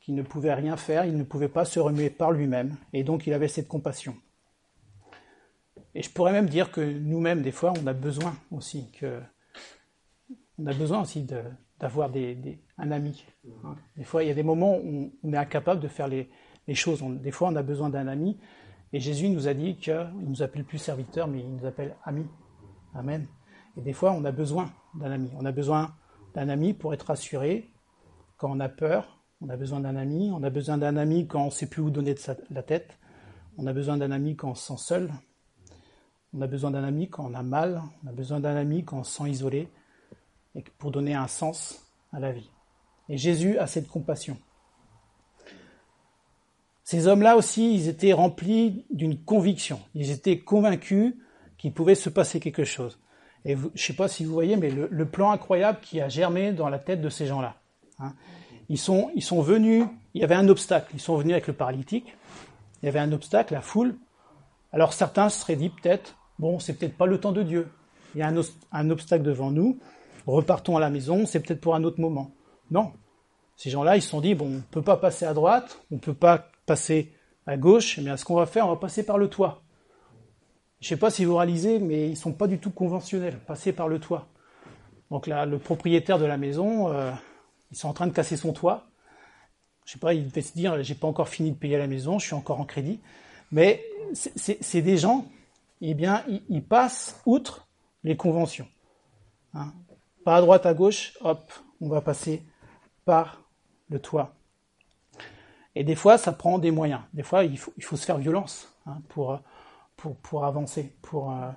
qui 0.01 0.13
ne 0.13 0.23
pouvait 0.23 0.55
rien 0.55 0.77
faire, 0.77 1.05
il 1.05 1.19
ne 1.19 1.25
pouvait 1.25 1.49
pas 1.49 1.65
se 1.65 1.81
remuer 1.81 2.11
par 2.11 2.31
lui-même, 2.31 2.77
et 2.93 3.03
donc 3.03 3.27
il 3.27 3.33
avait 3.33 3.49
cette 3.49 3.67
compassion. 3.67 4.17
Et 5.97 6.03
je 6.03 6.11
pourrais 6.11 6.33
même 6.33 6.49
dire 6.49 6.71
que 6.71 6.81
nous-mêmes, 6.81 7.43
des 7.43 7.53
fois, 7.53 7.73
on 7.83 7.87
a 7.89 7.93
besoin 7.93 8.37
aussi 8.53 8.89
que, 8.93 9.21
on 10.59 10.67
a 10.67 10.73
besoin 10.73 11.03
aussi 11.03 11.27
d'avoir 11.85 12.09
des, 12.09 12.59
un 12.79 12.91
ami. 12.93 13.27
Hein. 13.63 13.77
Des 13.99 14.05
fois, 14.05 14.25
il 14.25 14.29
y 14.29 14.31
a 14.31 14.35
des 14.35 14.43
moments 14.43 14.79
où 14.79 15.13
on 15.23 15.33
est 15.35 15.37
incapable 15.37 15.83
de 15.83 15.89
faire 15.89 16.09
les, 16.09 16.31
choses. 16.73 17.05
des 17.21 17.31
fois, 17.31 17.49
on 17.49 17.57
a 17.57 17.63
besoin 17.63 17.91
d'un 17.91 18.09
ami. 18.09 18.39
Et 18.95 19.01
Jésus 19.01 19.29
nous 19.29 19.49
a 19.49 19.53
dit 19.53 19.77
qu'il 19.77 19.93
ne 19.93 20.27
nous 20.27 20.43
appelle 20.43 20.65
plus 20.65 20.79
serviteurs, 20.79 21.29
mais 21.29 21.41
il 21.41 21.55
nous 21.55 21.67
appelle 21.67 21.95
amis. 22.05 22.27
Amen. 22.95 23.27
Et 23.77 23.83
des 23.83 23.93
fois, 23.93 24.13
on 24.13 24.25
a 24.25 24.33
besoin 24.33 24.73
d'un 24.95 25.11
ami. 25.11 25.31
On 25.39 25.45
a 25.45 25.53
besoin 25.53 25.95
d'un 26.33 26.49
ami 26.49 26.73
pour 26.73 26.95
être 26.95 27.03
rassuré 27.03 27.71
quand 28.39 28.51
on 28.51 28.61
a 28.61 28.71
peur. 28.71 29.21
On 29.43 29.51
a 29.51 29.57
besoin 29.59 29.81
d'un 29.81 29.97
ami. 29.97 30.31
On 30.33 30.43
a 30.43 30.49
besoin 30.49 30.79
d'un 30.79 30.97
ami 30.97 31.27
quand 31.27 31.43
on 31.43 31.47
ne 31.47 31.51
sait 31.51 31.69
plus 31.69 31.83
où 31.83 31.91
donner 31.91 32.15
de 32.15 32.21
la 32.49 32.63
tête. 32.63 32.99
On 33.59 33.67
a 33.67 33.75
besoin 33.75 33.99
d'un 33.99 34.11
ami 34.11 34.37
quand 34.37 34.53
on 34.53 34.55
se 34.55 34.69
sent 34.69 34.79
seul. 34.79 35.13
On 36.33 36.41
a 36.41 36.47
besoin 36.47 36.71
d'un 36.71 36.85
ami 36.85 37.11
quand 37.11 37.27
on 37.27 37.35
a 37.35 37.43
mal. 37.43 37.83
On 38.03 38.09
a 38.09 38.13
besoin 38.13 38.41
d'un 38.41 38.57
ami 38.57 38.87
quand 38.87 39.01
on 39.01 39.05
se 39.05 39.19
sent 39.19 39.29
isolé. 39.29 39.69
Et 40.55 40.63
pour 40.79 40.91
donner 40.91 41.15
un 41.15 41.27
sens 41.27 41.85
à 42.13 42.21
la 42.21 42.33
vie. 42.33 42.51
Et 43.09 43.19
Jésus 43.19 43.59
a 43.59 43.67
cette 43.67 43.89
compassion. 43.89 44.39
Ces 46.85 47.07
hommes-là 47.07 47.37
aussi, 47.37 47.75
ils 47.75 47.89
étaient 47.89 48.13
remplis 48.13 48.85
d'une 48.91 49.19
conviction. 49.19 49.81
Ils 49.95 50.11
étaient 50.11 50.39
convaincus 50.39 51.15
qu'il 51.57 51.73
pouvait 51.73 51.95
se 51.95 52.11
passer 52.11 52.41
quelque 52.41 52.65
chose. 52.65 52.99
Et 53.47 53.57
je 53.57 53.65
ne 53.65 53.71
sais 53.77 53.95
pas 53.95 54.09
si 54.09 54.25
vous 54.25 54.33
voyez, 54.33 54.57
mais 54.57 54.71
le, 54.71 55.07
plan 55.07 55.31
incroyable 55.31 55.79
qui 55.83 56.01
a 56.01 56.09
germé 56.09 56.53
dans 56.53 56.69
la 56.69 56.79
tête 56.79 57.01
de 57.01 57.09
ces 57.09 57.27
gens-là. 57.27 57.57
Hein. 57.99 58.15
Ils, 58.69 58.79
sont, 58.79 59.11
ils 59.15 59.23
sont 59.23 59.43
venus, 59.43 59.85
il 60.15 60.21
y 60.21 60.25
avait 60.25 60.35
un 60.35 60.49
obstacle, 60.49 60.91
ils 60.95 61.01
sont 61.01 61.17
venus 61.17 61.33
avec 61.33 61.47
le 61.47 61.53
paralytique, 61.53 62.17
il 62.83 62.87
y 62.87 62.89
avait 62.89 63.01
un 63.01 63.13
obstacle, 63.13 63.53
la 63.53 63.61
foule. 63.61 63.97
Alors 64.73 64.93
certains 64.93 65.29
se 65.29 65.41
seraient 65.41 65.57
dit 65.57 65.69
peut-être, 65.69 66.17
bon, 66.39 66.59
c'est 66.59 66.75
peut-être 66.75 66.97
pas 66.97 67.07
le 67.07 67.19
temps 67.19 67.33
de 67.33 67.43
Dieu. 67.43 67.69
Il 68.15 68.19
y 68.19 68.23
a 68.23 68.29
un, 68.29 68.41
un 68.73 68.91
obstacle 68.91 69.25
devant 69.25 69.51
nous. 69.51 69.79
Repartons 70.27 70.77
à 70.77 70.81
la 70.81 70.91
maison, 70.91 71.27
c'est 71.27 71.41
peut-être 71.41 71.61
pour 71.61 71.75
un 71.75 71.85
autre 71.85 72.01
moment. 72.01 72.31
Non. 72.71 72.93
Ces 73.57 73.71
gens-là, 73.71 73.97
ils 73.97 74.03
se 74.03 74.09
sont 74.09 74.21
dit, 74.21 74.35
bon, 74.35 74.59
on 74.59 74.61
peut 74.71 74.83
pas 74.83 74.97
passer 74.97 75.25
à 75.27 75.35
droite, 75.35 75.79
on 75.91 75.99
peut 75.99 76.15
pas 76.15 76.51
passer 76.67 77.13
à 77.47 77.57
gauche, 77.57 77.99
mais 77.99 78.17
ce 78.17 78.25
qu'on 78.25 78.35
va 78.35 78.47
faire, 78.47 78.67
on 78.67 78.71
va 78.71 78.77
passer 78.77 79.05
par 79.05 79.19
le 79.19 79.29
toit. 79.29 79.63
Je 80.81 80.89
sais 80.89 80.97
pas 80.97 81.11
si 81.11 81.25
vous 81.25 81.37
réalisez, 81.37 81.79
mais 81.79 82.11
ils 82.11 82.17
sont 82.17 82.33
pas 82.33 82.47
du 82.47 82.59
tout 82.59 82.71
conventionnels, 82.71 83.39
passer 83.47 83.73
par 83.73 83.89
le 83.89 83.99
toit. 83.99 84.27
Donc 85.11 85.27
là, 85.27 85.47
le 85.47 85.59
propriétaire 85.59 86.19
de 86.19 86.25
la 86.25 86.37
maison, 86.37 86.93
euh, 86.93 87.13
ils 87.71 87.77
sont 87.77 87.89
en 87.89 87.93
train 87.93 88.07
de 88.07 88.13
casser 88.13 88.37
son 88.37 88.53
toit. 88.53 88.87
Je 89.85 89.93
sais 89.93 89.99
pas, 89.99 90.15
il 90.15 90.29
devait 90.29 90.43
se 90.43 90.55
dire, 90.55 90.83
j'ai 90.83 90.95
pas 90.95 91.07
encore 91.07 91.29
fini 91.29 91.53
de 91.53 91.57
payer 91.57 91.77
la 91.77 91.87
maison, 91.87 92.19
je 92.19 92.27
suis 92.27 92.35
encore 92.35 92.61
en 92.61 92.65
crédit. 92.65 93.01
Mais 93.53 93.85
c'est 94.15 94.83
des 94.83 94.97
gens, 94.97 95.27
eh 95.81 95.95
bien, 95.95 96.25
ils, 96.49 96.63
passent 96.63 97.21
outre 97.27 97.69
les 98.03 98.17
conventions. 98.17 98.67
Hein. 99.53 99.73
Pas 100.25 100.37
à 100.37 100.41
droite, 100.41 100.65
à 100.65 100.73
gauche, 100.73 101.19
hop, 101.21 101.53
on 101.83 101.89
va 101.89 102.01
passer 102.01 102.43
par 103.05 103.43
le 103.91 104.01
toit. 104.01 104.35
Et 105.75 105.85
des 105.85 105.95
fois, 105.95 106.19
ça 106.19 106.33
prend 106.33 106.59
des 106.59 106.71
moyens. 106.71 107.03
Des 107.13 107.23
fois, 107.23 107.45
il 107.45 107.59
faut, 107.59 107.73
il 107.77 107.85
faut 107.85 107.97
se 107.97 108.07
faire 108.07 108.19
violence 108.19 108.75
hein, 108.87 109.03
pour, 109.09 109.39
pour, 109.97 110.17
pour 110.17 110.45
avancer. 110.45 110.97
Pour, 111.03 111.33
euh, 111.33 111.51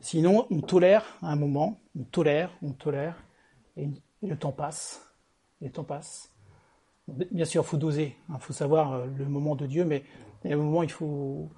sinon, 0.00 0.46
on 0.50 0.60
tolère 0.60 1.04
un 1.20 1.36
moment, 1.36 1.80
on 1.98 2.04
tolère, 2.04 2.50
on 2.62 2.72
tolère, 2.72 3.22
et, 3.76 3.88
le 4.22 4.36
temps 4.36 4.52
passe. 4.52 5.12
Le 5.60 5.70
temps 5.70 5.84
passe. 5.84 6.32
Bien 7.06 7.44
sûr, 7.44 7.62
il 7.62 7.66
faut 7.66 7.76
doser. 7.76 8.16
Il 8.28 8.34
hein, 8.34 8.38
faut 8.38 8.52
savoir 8.52 8.92
euh, 8.92 9.06
le 9.18 9.26
moment 9.26 9.56
de 9.56 9.66
Dieu, 9.66 9.84
mais 9.84 10.04
il 10.42 10.50
y 10.50 10.52
a 10.54 10.56
un 10.56 10.60
moment, 10.60 10.82
il 10.82 10.90
faut, 10.90 11.50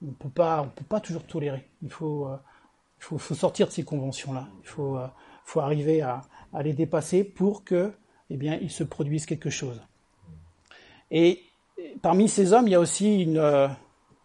on 0.00 0.06
on 0.06 0.12
peut 0.12 0.30
pas 0.30 1.00
toujours 1.02 1.26
tolérer. 1.26 1.68
Il 1.82 1.90
faut, 1.90 2.28
euh, 2.28 2.36
il 2.98 3.02
faut, 3.02 3.18
faut, 3.18 3.34
sortir 3.34 3.66
de 3.66 3.72
ces 3.72 3.84
conventions-là. 3.84 4.48
Il 4.62 4.68
faut, 4.68 4.98
faut 5.44 5.60
arriver 5.60 6.02
à, 6.02 6.22
les 6.62 6.72
dépasser 6.72 7.24
pour 7.24 7.64
que, 7.64 7.92
eh 8.30 8.36
bien, 8.36 8.58
il 8.60 8.70
se 8.70 8.84
produise 8.84 9.26
quelque 9.26 9.50
chose. 9.50 9.80
Et 11.10 11.42
parmi 12.00 12.28
ces 12.28 12.52
hommes, 12.52 12.68
il 12.68 12.72
y 12.72 12.74
a 12.74 12.80
aussi 12.80 13.26
euh, 13.36 13.68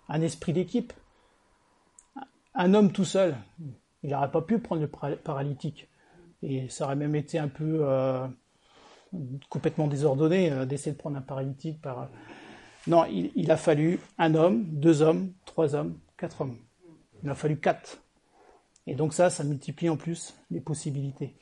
un 0.08 0.22
esprit 0.22 0.54
d'équipe. 0.54 0.94
Un 2.54 2.74
homme 2.74 2.92
tout 2.92 3.06
seul, 3.06 3.36
il 4.04 4.12
n'aurait 4.12 4.32
pas 4.32 4.42
pu 4.42 4.60
prendre 4.60 4.82
le 4.82 5.16
paralytique. 5.18 5.88
Et 6.42 6.70
ça 6.70 6.86
aurait 6.86 6.96
même 6.96 7.16
été 7.16 7.38
un 7.38 7.48
peu 7.48 7.80
euh, 7.82 8.28
complètement 9.50 9.88
désordonné 9.88 10.52
euh, 10.52 10.66
d'essayer 10.66 10.94
de 10.94 10.98
prendre 10.98 11.18
un 11.18 11.22
paralytique 11.22 11.82
par. 11.82 12.10
Non, 12.88 13.06
il, 13.06 13.52
a 13.52 13.58
fallu 13.58 14.00
un 14.18 14.34
homme, 14.36 14.64
deux 14.64 15.02
hommes, 15.02 15.34
trois 15.46 15.76
hommes, 15.76 16.00
quatre 16.18 16.42
hommes. 16.42 16.58
Il 17.24 17.30
a 17.30 17.36
fallu 17.36 17.58
quatre. 17.58 18.02
Et 18.90 18.96
donc 18.96 19.14
ça, 19.14 19.30
ça 19.30 19.44
multiplie 19.44 19.88
en 19.88 19.98
plus 19.98 20.34
les 20.50 20.60
possibilités. 20.60 21.36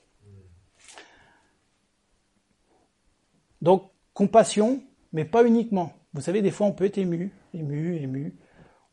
Donc 3.61 3.89
compassion, 4.13 4.83
mais 5.13 5.23
pas 5.23 5.47
uniquement. 5.47 5.93
Vous 6.13 6.19
savez, 6.19 6.41
des 6.41 6.51
fois, 6.51 6.67
on 6.67 6.73
peut 6.73 6.83
être 6.83 6.97
ému, 6.97 7.33
ému, 7.53 7.95
ému. 7.95 8.37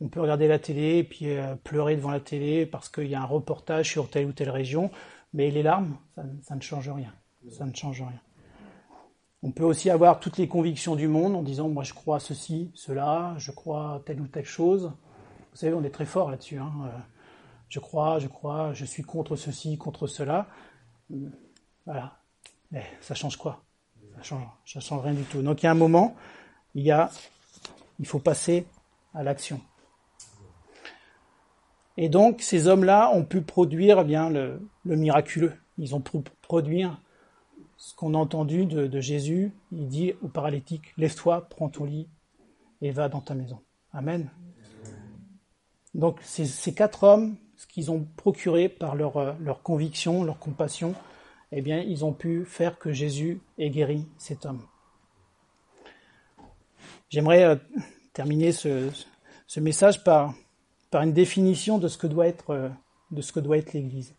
On 0.01 0.09
peut 0.09 0.21
regarder 0.21 0.47
la 0.47 0.61
télé 0.61 0.99
et 0.99 1.05
puis 1.05 1.31
euh, 1.31 1.57
pleurer 1.57 1.97
devant 1.97 2.13
la 2.13 2.21
télé 2.21 2.65
parce 2.65 2.89
qu'il 2.89 3.09
y 3.09 3.17
a 3.17 3.23
un 3.23 3.27
reportage 3.27 3.91
sur 3.91 4.09
telle 4.09 4.27
ou 4.27 4.33
telle 4.33 4.51
région, 4.51 4.93
mais 5.33 5.51
les 5.51 5.65
larmes, 5.65 5.99
ça, 6.15 6.55
ne 6.55 6.61
change 6.61 6.89
rien. 6.89 7.13
Ça 7.51 7.67
ne 7.67 7.75
change 7.75 8.03
rien. 8.03 8.21
On 9.43 9.51
peut 9.51 9.65
aussi 9.65 9.91
avoir 9.91 10.21
toutes 10.21 10.39
les 10.39 10.47
convictions 10.47 10.95
du 10.95 11.09
monde 11.09 11.35
en 11.35 11.43
disant 11.43 11.69
moi 11.69 11.83
je 11.83 11.93
crois 11.93 12.21
ceci, 12.21 12.71
cela, 12.75 13.35
je 13.37 13.51
crois 13.51 14.03
telle 14.07 14.21
ou 14.21 14.29
telle 14.29 14.45
chose. 14.45 14.93
Vous 15.51 15.57
savez, 15.57 15.75
on 15.75 15.83
est 15.83 15.91
très 15.91 16.07
fort 16.07 16.31
là-dessus. 16.31 16.59
Hein. 16.59 16.73
Je 17.69 17.81
crois, 17.81 18.19
je 18.19 18.29
crois, 18.29 18.73
je 18.73 18.85
suis 18.85 19.03
contre 19.03 19.37
ceci, 19.37 19.77
contre 19.79 20.07
cela. 20.07 20.47
Voilà. 21.87 22.19
Mais 22.71 22.85
ça 23.01 23.15
change 23.15 23.37
quoi? 23.37 23.63
Ça 24.17 24.23
change, 24.23 24.47
ça 24.67 24.81
change 24.81 25.03
rien 25.03 25.15
du 25.15 25.25
tout. 25.25 25.43
Donc 25.43 25.63
il 25.63 25.67
y 25.67 25.69
a 25.69 25.73
un 25.73 25.77
moment, 25.77 26.15
il 26.75 26.85
y 26.85 26.91
a, 26.91 27.11
il 27.99 28.07
faut 28.07 28.19
passer 28.19 28.67
à 29.15 29.23
l'action. 29.23 29.61
Et 31.97 32.09
donc, 32.09 32.43
ces 32.43 32.67
hommes-là 32.67 33.11
ont 33.15 33.25
pu 33.25 33.41
produire 33.41 34.01
eh 34.01 34.05
bien 34.05 34.29
le, 34.29 34.61
miraculeux. 34.85 35.55
Ils 35.79 35.95
ont 35.95 36.01
pu 36.01 36.19
produire 36.43 37.01
ce 37.77 37.95
qu'on 37.95 38.15
a 38.15 38.19
entendu 38.19 38.67
de, 38.67 39.01
Jésus. 39.01 39.53
Il 39.71 39.89
dit 39.89 40.13
au 40.23 40.29
paralytique, 40.29 40.93
lève-toi, 40.97 41.49
prends 41.49 41.69
ton 41.69 41.85
lit 41.85 42.09
et 42.81 42.91
va 42.91 43.09
dans 43.09 43.21
ta 43.21 43.35
maison. 43.35 43.61
Amen. 43.93 44.29
Donc, 45.95 46.19
ces 46.23 46.75
quatre 46.75 47.05
hommes, 47.05 47.37
ce 47.57 47.67
qu'ils 47.67 47.91
ont 47.91 48.07
procuré 48.17 48.69
par 48.69 48.95
leur, 48.95 49.39
leur 49.41 49.63
conviction, 49.63 50.25
leur 50.25 50.39
compassion, 50.39 50.95
eh 51.53 51.63
bien, 51.63 51.81
ils 51.81 52.05
ont 52.05 52.13
pu 52.13 52.45
faire 52.45 52.79
que 52.79 52.93
Jésus 52.93 53.41
ait 53.59 53.71
guéri 53.71 54.07
cet 54.19 54.45
homme. 54.45 54.63
J'aimerais 57.11 57.45
euh, 57.45 57.57
terminer 58.13 58.51
ce, 58.51 58.91
message 59.59 60.03
par, 60.03 60.35
par 60.91 61.03
une 61.03 61.13
définition 61.13 61.79
de 61.79 61.87
ce 61.87 61.97
que 61.97 62.09
doit 62.09 62.27
être, 62.27 62.51
euh, 62.51 62.69
de 63.13 63.23
ce 63.23 63.33
que 63.33 63.39
doit 63.39 63.57
être 63.57 63.73
l'Église. 63.73 64.17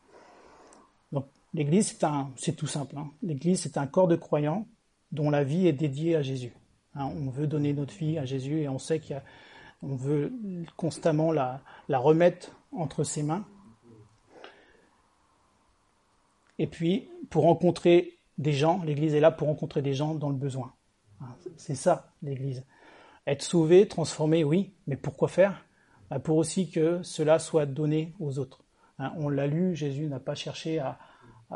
Donc, 1.12 1.26
l'Église, 1.54 1.88
c'est 1.88 2.06
un, 2.06 2.32
c'est 2.38 2.56
tout 2.56 2.67
simple. 2.67 2.98
Hein. 2.98 3.12
L'Église, 3.21 3.60
c'est 3.60 3.78
un 3.78 3.86
corps 3.86 4.08
de 4.08 4.15
croyants 4.15 4.65
dont 5.12 5.30
la 5.30 5.43
vie 5.43 5.67
est 5.67 5.74
dédiée 5.74 6.15
à 6.15 6.21
Jésus. 6.21 6.54
Hein. 6.93 7.12
on 7.13 7.30
veut 7.30 7.48
donner 7.48 7.74
notre 7.74 7.93
vie 7.93 8.17
à 8.17 8.24
Jésus 8.24 8.62
et 8.62 8.69
on 8.69 8.80
sait 8.80 9.02
qu'on 9.02 9.95
veut 9.95 10.32
constamment 10.78 11.34
la, 11.34 11.62
la 11.89 12.00
remettre 12.00 12.52
entre 12.71 13.04
ses 13.04 13.23
mains. 13.23 13.45
Et 16.58 16.67
puis, 16.67 17.10
pour 17.30 17.43
rencontrer 17.43 18.17
des 18.38 18.54
gens, 18.54 18.82
l'Église 18.84 19.13
est 19.13 19.19
là 19.19 19.32
pour 19.32 19.47
rencontrer 19.47 19.82
des 19.82 19.93
gens 19.93 20.15
dans 20.15 20.30
le 20.30 20.36
besoin. 20.36 20.73
Hein. 21.21 21.36
C'est 21.58 21.75
ça, 21.75 22.13
l'Église. 22.21 22.65
Être 23.28 23.41
sauvé, 23.41 23.88
transformé, 23.88 24.43
oui, 24.43 24.73
mais 24.88 24.97
pourquoi 24.97 25.28
faire? 25.28 25.65
Bah, 26.10 26.19
Pour 26.19 26.38
aussi 26.38 26.69
que 26.69 27.01
cela 27.04 27.39
soit 27.39 27.65
donné 27.65 28.13
aux 28.19 28.39
autres. 28.39 28.63
Hein, 28.99 29.13
on 29.17 29.30
l'a 29.30 29.47
lu, 29.47 29.75
Jésus 29.75 30.08
n'a 30.08 30.19
pas 30.19 30.36
cherché 30.36 30.80
à, 30.80 30.97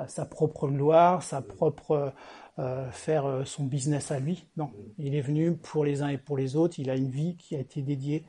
sa 0.07 0.25
propre 0.25 0.67
gloire, 0.67 1.23
sa 1.23 1.41
propre 1.41 2.13
euh, 2.59 2.91
faire 2.91 3.25
euh, 3.25 3.43
son 3.43 3.65
business 3.65 4.11
à 4.11 4.19
lui. 4.19 4.45
Non, 4.55 4.71
il 4.97 5.15
est 5.15 5.21
venu 5.21 5.55
pour 5.55 5.83
les 5.83 6.01
uns 6.01 6.09
et 6.09 6.17
pour 6.17 6.37
les 6.37 6.55
autres. 6.55 6.79
Il 6.79 6.89
a 6.89 6.95
une 6.95 7.09
vie 7.09 7.35
qui 7.37 7.55
a 7.55 7.59
été 7.59 7.81
dédiée 7.81 8.23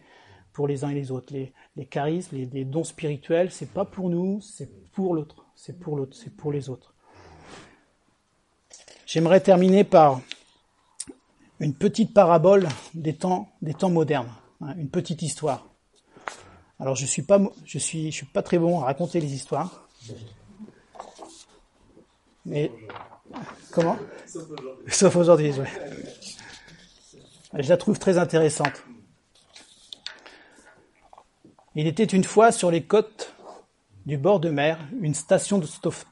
pour 0.52 0.66
les 0.66 0.84
uns 0.84 0.90
et 0.90 0.94
les 0.94 1.10
autres. 1.10 1.32
Les, 1.32 1.52
les 1.76 1.86
charismes, 1.86 2.36
les, 2.36 2.64
dons 2.64 2.84
spirituels, 2.84 3.50
c'est 3.50 3.72
pas 3.72 3.84
pour 3.84 4.10
nous, 4.10 4.40
c'est 4.40 4.70
pour 4.92 5.14
l'autre. 5.14 5.46
C'est 5.54 5.78
pour 5.78 5.96
l'autre, 5.96 6.16
c'est 6.16 6.34
pour 6.34 6.52
les 6.52 6.68
autres. 6.68 6.94
J'aimerais 9.06 9.40
terminer 9.40 9.84
par 9.84 10.20
une 11.58 11.74
petite 11.74 12.14
parabole 12.14 12.68
des 12.94 13.14
temps, 13.14 13.48
des 13.60 13.74
temps 13.74 13.90
modernes, 13.90 14.32
hein, 14.60 14.74
une 14.76 14.88
petite 14.88 15.22
histoire. 15.22 15.68
Alors 16.78 16.96
je 16.96 17.04
suis 17.04 17.22
pas, 17.22 17.38
je 17.66 17.78
suis, 17.78 18.10
je 18.10 18.16
suis 18.16 18.26
pas 18.26 18.42
très 18.42 18.58
bon 18.58 18.80
à 18.80 18.84
raconter 18.86 19.20
les 19.20 19.34
histoires. 19.34 19.88
Mais 22.46 22.72
comment? 23.70 23.98
Sauf 24.88 25.14
aujourd'hui. 25.16 25.52
Sauf 25.52 25.68
Je 27.52 27.68
la 27.68 27.76
trouve 27.76 27.98
très 27.98 28.16
intéressante. 28.16 28.82
Il 31.74 31.86
était 31.86 32.04
une 32.04 32.24
fois 32.24 32.52
sur 32.52 32.70
les 32.70 32.82
côtes 32.82 33.34
du 34.06 34.18
bord 34.18 34.40
de 34.40 34.50
mer 34.50 34.78
une 35.00 35.14
station 35.14 35.60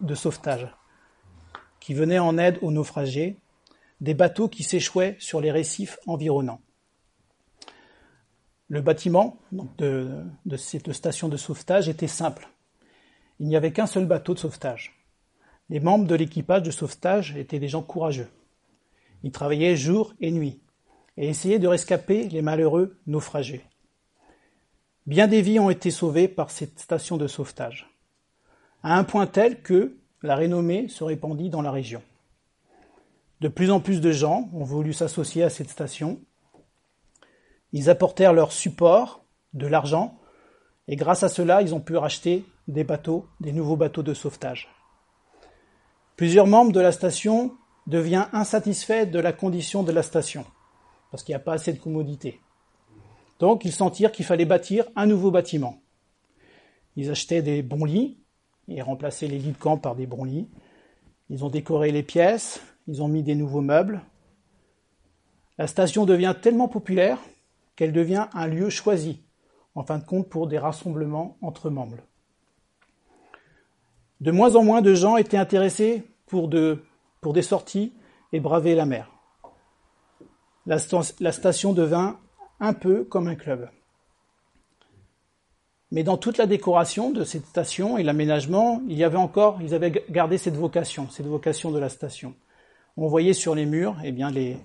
de 0.01 0.15
sauvetage 0.15 0.69
qui 1.81 1.95
venait 1.95 2.19
en 2.19 2.39
aide 2.39 2.59
aux 2.63 2.71
naufragés 2.71 3.39
des 4.01 4.15
bateaux 4.15 4.49
qui 4.49 4.63
s'échouaient 4.63 5.17
sur 5.19 5.41
les 5.41 5.51
récifs 5.51 5.99
environnants. 6.07 6.61
Le 8.69 8.83
bâtiment 8.83 9.39
de, 9.51 10.25
cette 10.57 10.93
station 10.93 11.29
de 11.29 11.37
sauvetage 11.37 11.89
était 11.89 12.07
simple. 12.07 12.49
Il 13.41 13.49
n'y 13.49 13.57
avait 13.57 13.73
qu'un 13.73 13.87
seul 13.87 14.05
bateau 14.05 14.35
de 14.35 14.39
sauvetage. 14.39 14.95
Les 15.71 15.81
membres 15.81 16.07
de 16.07 16.15
l'équipage 16.15 16.63
de 16.63 16.71
sauvetage 16.71 17.37
étaient 17.37 17.59
des 17.59 17.69
gens 17.69 17.83
courageux. 17.83 18.29
Ils 19.23 19.33
travaillaient 19.33 19.77
jour 19.77 20.15
et 20.21 20.31
nuit 20.31 20.61
et 21.17 21.29
essayaient 21.29 21.59
de 21.59 21.67
rescaper 21.67 22.29
les 22.29 22.43
malheureux 22.43 22.99
naufragés. 23.07 23.65
Bien 25.09 25.27
des 25.27 25.41
vies 25.41 25.59
ont 25.59 25.71
été 25.71 25.91
sauvées 25.91 26.29
par 26.29 26.51
cette 26.51 26.79
station 26.79 27.17
de 27.17 27.27
sauvetage, 27.27 27.89
à 28.83 28.99
un 28.99 29.05
point 29.05 29.27
tel 29.27 29.63
que 29.63 29.97
la 30.23 30.37
renommée 30.37 30.87
se 30.89 31.03
répandit 31.03 31.49
dans 31.49 31.63
la 31.63 31.71
région. 31.71 32.03
De 33.41 33.49
plus 33.49 33.71
en 33.71 33.81
plus 33.81 34.03
de 34.03 34.13
gens 34.13 34.51
ont 34.53 34.65
voulu 34.65 34.93
s'associer 34.93 35.43
à 35.43 35.49
cette 35.49 35.71
station. 35.71 36.21
Ils 37.73 37.89
apportèrent 37.89 38.35
leur 38.35 38.53
support, 38.53 39.25
de 39.55 39.67
l'argent, 39.67 40.19
et 40.89 40.97
grâce 40.97 41.23
à 41.23 41.31
cela, 41.31 41.63
ils 41.63 41.75
ont 41.75 41.81
pu 41.81 41.97
racheter 41.97 42.45
des 42.67 42.85
bateaux, 42.85 43.25
des 43.41 43.53
nouveaux 43.53 43.77
bateaux 43.77 44.03
de 44.03 44.13
sauvetage. 44.13 44.69
Plusieurs 46.17 46.47
membres 46.47 46.73
de 46.73 46.81
la 46.81 46.93
station 46.93 47.57
deviennent 47.87 48.29
insatisfaits 48.35 49.07
de 49.07 49.21
la 49.21 49.33
condition 49.33 49.83
de 49.83 49.93
la 49.93 50.03
station, 50.03 50.45
parce 51.11 51.23
qu'il 51.23 51.33
n'y 51.33 51.41
a 51.41 51.45
pas 51.45 51.55
assez 51.55 51.73
de 51.73 51.79
commodité. 51.79 52.43
Donc 53.39 53.65
ils 53.65 53.73
sentirent 53.73 54.13
qu'il 54.13 54.25
fallait 54.25 54.45
bâtir 54.45 54.85
un 54.97 55.07
nouveau 55.07 55.31
bâtiment. 55.31 55.81
Ils 56.97 57.11
achetaient 57.11 57.43
des 57.43 57.63
bons 57.63 57.85
lits 57.85 58.19
et 58.69 58.83
remplaçaient 58.83 59.29
les 59.29 59.39
lits 59.39 59.53
de 59.53 59.59
camp 59.59 59.79
par 59.79 59.95
des 59.95 60.07
bons 60.07 60.25
lits. 60.25 60.49
Ils 61.31 61.45
ont 61.45 61.51
décoré 61.51 61.93
les 61.93 62.03
pièces, 62.03 62.61
ils 62.87 63.03
ont 63.03 63.09
mis 63.09 63.23
des 63.23 63.35
nouveaux 63.35 63.61
meubles. 63.61 64.01
La 65.59 65.67
station 65.67 66.07
devient 66.07 66.35
tellement 66.41 66.69
populaire 66.69 67.19
qu'elle 67.77 67.93
devient 67.93 68.27
un 68.33 68.47
lieu 68.47 68.71
choisi, 68.71 69.23
en 69.75 69.85
fin 69.85 69.99
de 69.99 70.05
compte, 70.05 70.29
pour 70.29 70.47
des 70.49 70.59
rassemblements 70.59 71.37
entre 71.41 71.71
membres. 71.71 71.99
De 74.21 74.33
moins 74.33 74.57
en 74.57 74.65
moins 74.65 74.83
de 74.83 74.95
gens 74.95 75.17
étaient 75.17 75.37
intéressés 75.37 76.03
pour, 76.27 76.49
de, 76.49 76.83
pour 77.21 77.33
des 77.33 77.43
sorties 77.43 77.93
et 78.33 78.41
braver 78.41 78.75
la 78.75 78.87
mer. 78.87 79.13
La, 80.67 80.79
la 81.21 81.33
station 81.33 81.73
devint 81.73 82.19
un 82.61 82.73
peu 82.73 83.05
comme 83.05 83.29
un 83.29 83.35
club. 83.35 83.69
Mais 85.91 86.03
dans 86.03 86.19
toute 86.19 86.37
la 86.37 86.47
décoration 86.47 87.11
de 87.11 87.25
cette 87.25 87.47
station 87.47 87.97
et 87.97 88.03
l'aménagement, 88.03 88.83
il 88.89 88.99
y 88.99 89.05
avait 89.05 89.17
encore, 89.17 89.63
ils 89.63 89.75
avaient 89.75 90.05
gardé 90.11 90.37
cette 90.37 90.57
vocation, 90.57 91.09
cette 91.09 91.27
vocation 91.27 91.71
de 91.71 91.79
la 91.79 91.89
station. 91.89 92.35
On 92.97 93.07
voyait 93.07 93.33
sur 93.33 93.55
les 93.55 93.65
murs, 93.65 93.97
eh 94.05 94.13
bien, 94.13 94.31
les, 94.31 94.59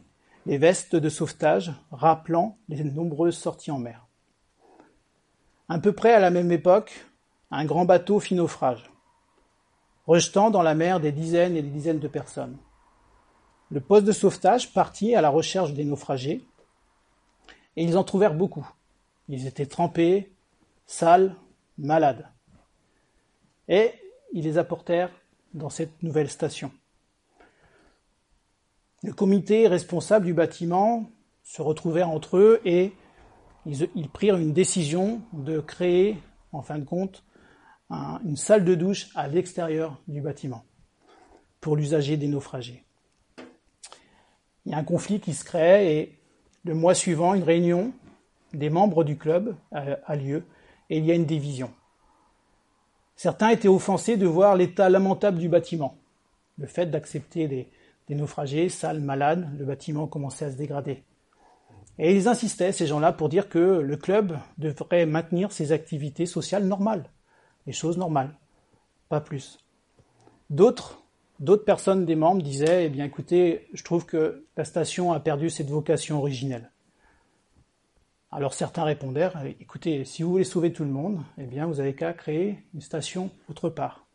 vestes 0.45 0.97
de 0.97 1.07
sauvetage 1.07 1.71
rappelant 1.91 2.57
les 2.67 2.83
nombreuses 2.83 3.37
sorties 3.37 3.71
en 3.71 3.79
mer. 3.79 4.05
À 5.69 5.79
peu 5.79 5.93
près 5.93 6.13
à 6.13 6.19
la 6.19 6.29
même 6.29 6.51
époque, 6.51 7.05
un 7.51 7.63
grand 7.63 7.85
bateau 7.85 8.19
fit 8.19 8.35
naufrage, 8.35 8.91
rejetant 10.05 10.49
dans 10.49 10.61
la 10.61 10.75
mer 10.75 10.99
des 10.99 11.13
dizaines 11.13 11.55
et 11.55 11.61
des 11.61 11.69
dizaines 11.69 11.99
de 11.99 12.07
personnes. 12.09 12.57
Le 13.71 13.79
poste 13.79 14.05
de 14.05 14.11
sauvetage 14.11 14.73
partit 14.73 15.15
à 15.15 15.21
la 15.21 15.29
recherche 15.29 15.71
des 15.73 15.85
naufragés, 15.85 16.45
et 17.75 17.83
ils 17.83 17.97
en 17.97 18.03
trouvèrent 18.03 18.35
beaucoup. 18.35 18.67
Ils 19.29 19.47
étaient 19.47 19.65
trempés, 19.65 20.31
sales, 20.85 21.35
malades. 21.77 22.27
Et 23.67 23.91
ils 24.33 24.43
les 24.43 24.57
apportèrent 24.57 25.11
dans 25.53 25.69
cette 25.69 26.03
nouvelle 26.03 26.29
station. 26.29 26.71
Le 29.03 29.13
comité 29.13 29.67
responsable 29.67 30.25
du 30.25 30.33
bâtiment 30.33 31.09
se 31.43 31.61
retrouvèrent 31.61 32.09
entre 32.09 32.37
eux 32.37 32.61
et 32.65 32.93
ils, 33.65 34.09
prirent 34.09 34.37
une 34.37 34.53
décision 34.53 35.21
de 35.33 35.59
créer, 35.59 36.17
en 36.51 36.61
fin 36.61 36.79
de 36.79 36.83
compte, 36.83 37.23
une 37.89 38.35
salle 38.35 38.65
de 38.65 38.75
douche 38.75 39.09
à 39.15 39.27
l'extérieur 39.27 40.01
du 40.07 40.21
bâtiment 40.21 40.65
pour 41.61 41.75
l'usager 41.75 42.17
des 42.17 42.27
naufragés. 42.27 42.83
Il 44.65 44.71
y 44.71 44.75
a 44.75 44.77
un 44.77 44.83
conflit 44.83 45.19
qui 45.19 45.33
se 45.33 45.43
crée 45.43 45.97
et 45.97 46.19
le 46.63 46.73
mois 46.73 46.95
suivant, 46.95 47.33
une 47.33 47.43
réunion 47.43 47.91
des 48.53 48.69
membres 48.69 49.03
du 49.03 49.17
club 49.17 49.55
a 49.71 50.15
lieu 50.15 50.43
et 50.89 50.97
il 50.97 51.05
y 51.05 51.11
a 51.11 51.15
une 51.15 51.25
division. 51.25 51.71
Certains 53.15 53.49
étaient 53.49 53.67
offensés 53.67 54.17
de 54.17 54.25
voir 54.25 54.55
l'état 54.55 54.89
lamentable 54.89 55.39
du 55.39 55.49
bâtiment, 55.49 55.97
le 56.57 56.67
fait 56.67 56.87
d'accepter 56.87 57.47
des, 57.47 57.69
naufragés, 58.15 58.69
sales, 58.69 58.99
malades, 58.99 59.49
le 59.57 59.65
bâtiment 59.65 60.07
commençait 60.07 60.45
à 60.45 60.51
se 60.51 60.57
dégrader. 60.57 61.03
Et 61.99 62.15
ils 62.15 62.27
insistaient, 62.27 62.71
ces 62.71 62.87
gens-là, 62.87 63.11
pour 63.11 63.29
dire 63.29 63.49
que 63.49 63.59
le 63.59 63.97
club 63.97 64.37
devrait 64.57 65.05
maintenir 65.05 65.51
ses 65.51 65.71
activités 65.71 66.25
sociales 66.25 66.65
normales, 66.65 67.05
les 67.65 67.73
choses 67.73 67.97
normales, 67.97 68.35
pas 69.09 69.21
plus. 69.21 69.59
D'autres, 70.49 71.02
d'autres 71.43 71.65
personnes 71.65 72.05
des 72.05 72.15
membres 72.15 72.41
disaient, 72.41 72.85
eh 72.85 72.89
bien 72.89 73.03
écoutez, 73.03 73.67
je 73.73 73.83
trouve 73.83 74.05
que 74.05 74.45
la 74.55 74.63
station 74.63 75.11
a 75.11 75.19
perdu 75.19 75.49
cette 75.49 75.69
vocation 75.69 76.17
originelle. 76.17 76.71
Alors 78.31 78.53
certains 78.53 78.85
répondèrent, 78.85 79.43
écoutez, 79.59 80.05
si 80.05 80.23
vous 80.23 80.31
voulez 80.31 80.45
sauver 80.45 80.71
tout 80.71 80.85
le 80.85 80.89
monde, 80.89 81.21
eh 81.37 81.45
bien 81.45 81.67
vous 81.67 81.81
avez 81.81 81.95
qu'à 81.95 82.13
créer 82.13 82.63
une 82.73 82.81
station 82.81 83.29
autre 83.49 83.69
part. 83.69 84.05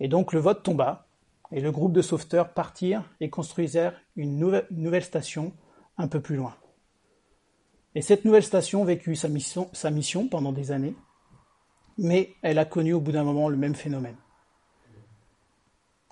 Et 0.00 0.08
donc 0.08 0.32
le 0.32 0.40
vote 0.40 0.62
tomba, 0.62 1.06
et 1.52 1.60
le 1.60 1.70
groupe 1.70 1.92
de 1.92 2.00
sauveteurs 2.00 2.54
partirent 2.54 3.04
et 3.20 3.28
construisèrent 3.28 4.00
une 4.16 4.38
nouvelle, 4.70 5.04
station 5.04 5.52
un 5.98 6.08
peu 6.08 6.20
plus 6.20 6.36
loin. 6.36 6.56
Et 7.94 8.00
cette 8.00 8.24
nouvelle 8.24 8.44
station 8.44 8.82
vécut 8.84 9.14
sa 9.14 9.28
mission 9.28 10.28
pendant 10.28 10.52
des 10.52 10.72
années, 10.72 10.94
mais 11.98 12.30
elle 12.40 12.58
a 12.58 12.64
connu 12.64 12.94
au 12.94 13.00
bout 13.00 13.12
d'un 13.12 13.24
moment 13.24 13.50
le 13.50 13.58
même 13.58 13.74
phénomène. 13.74 14.16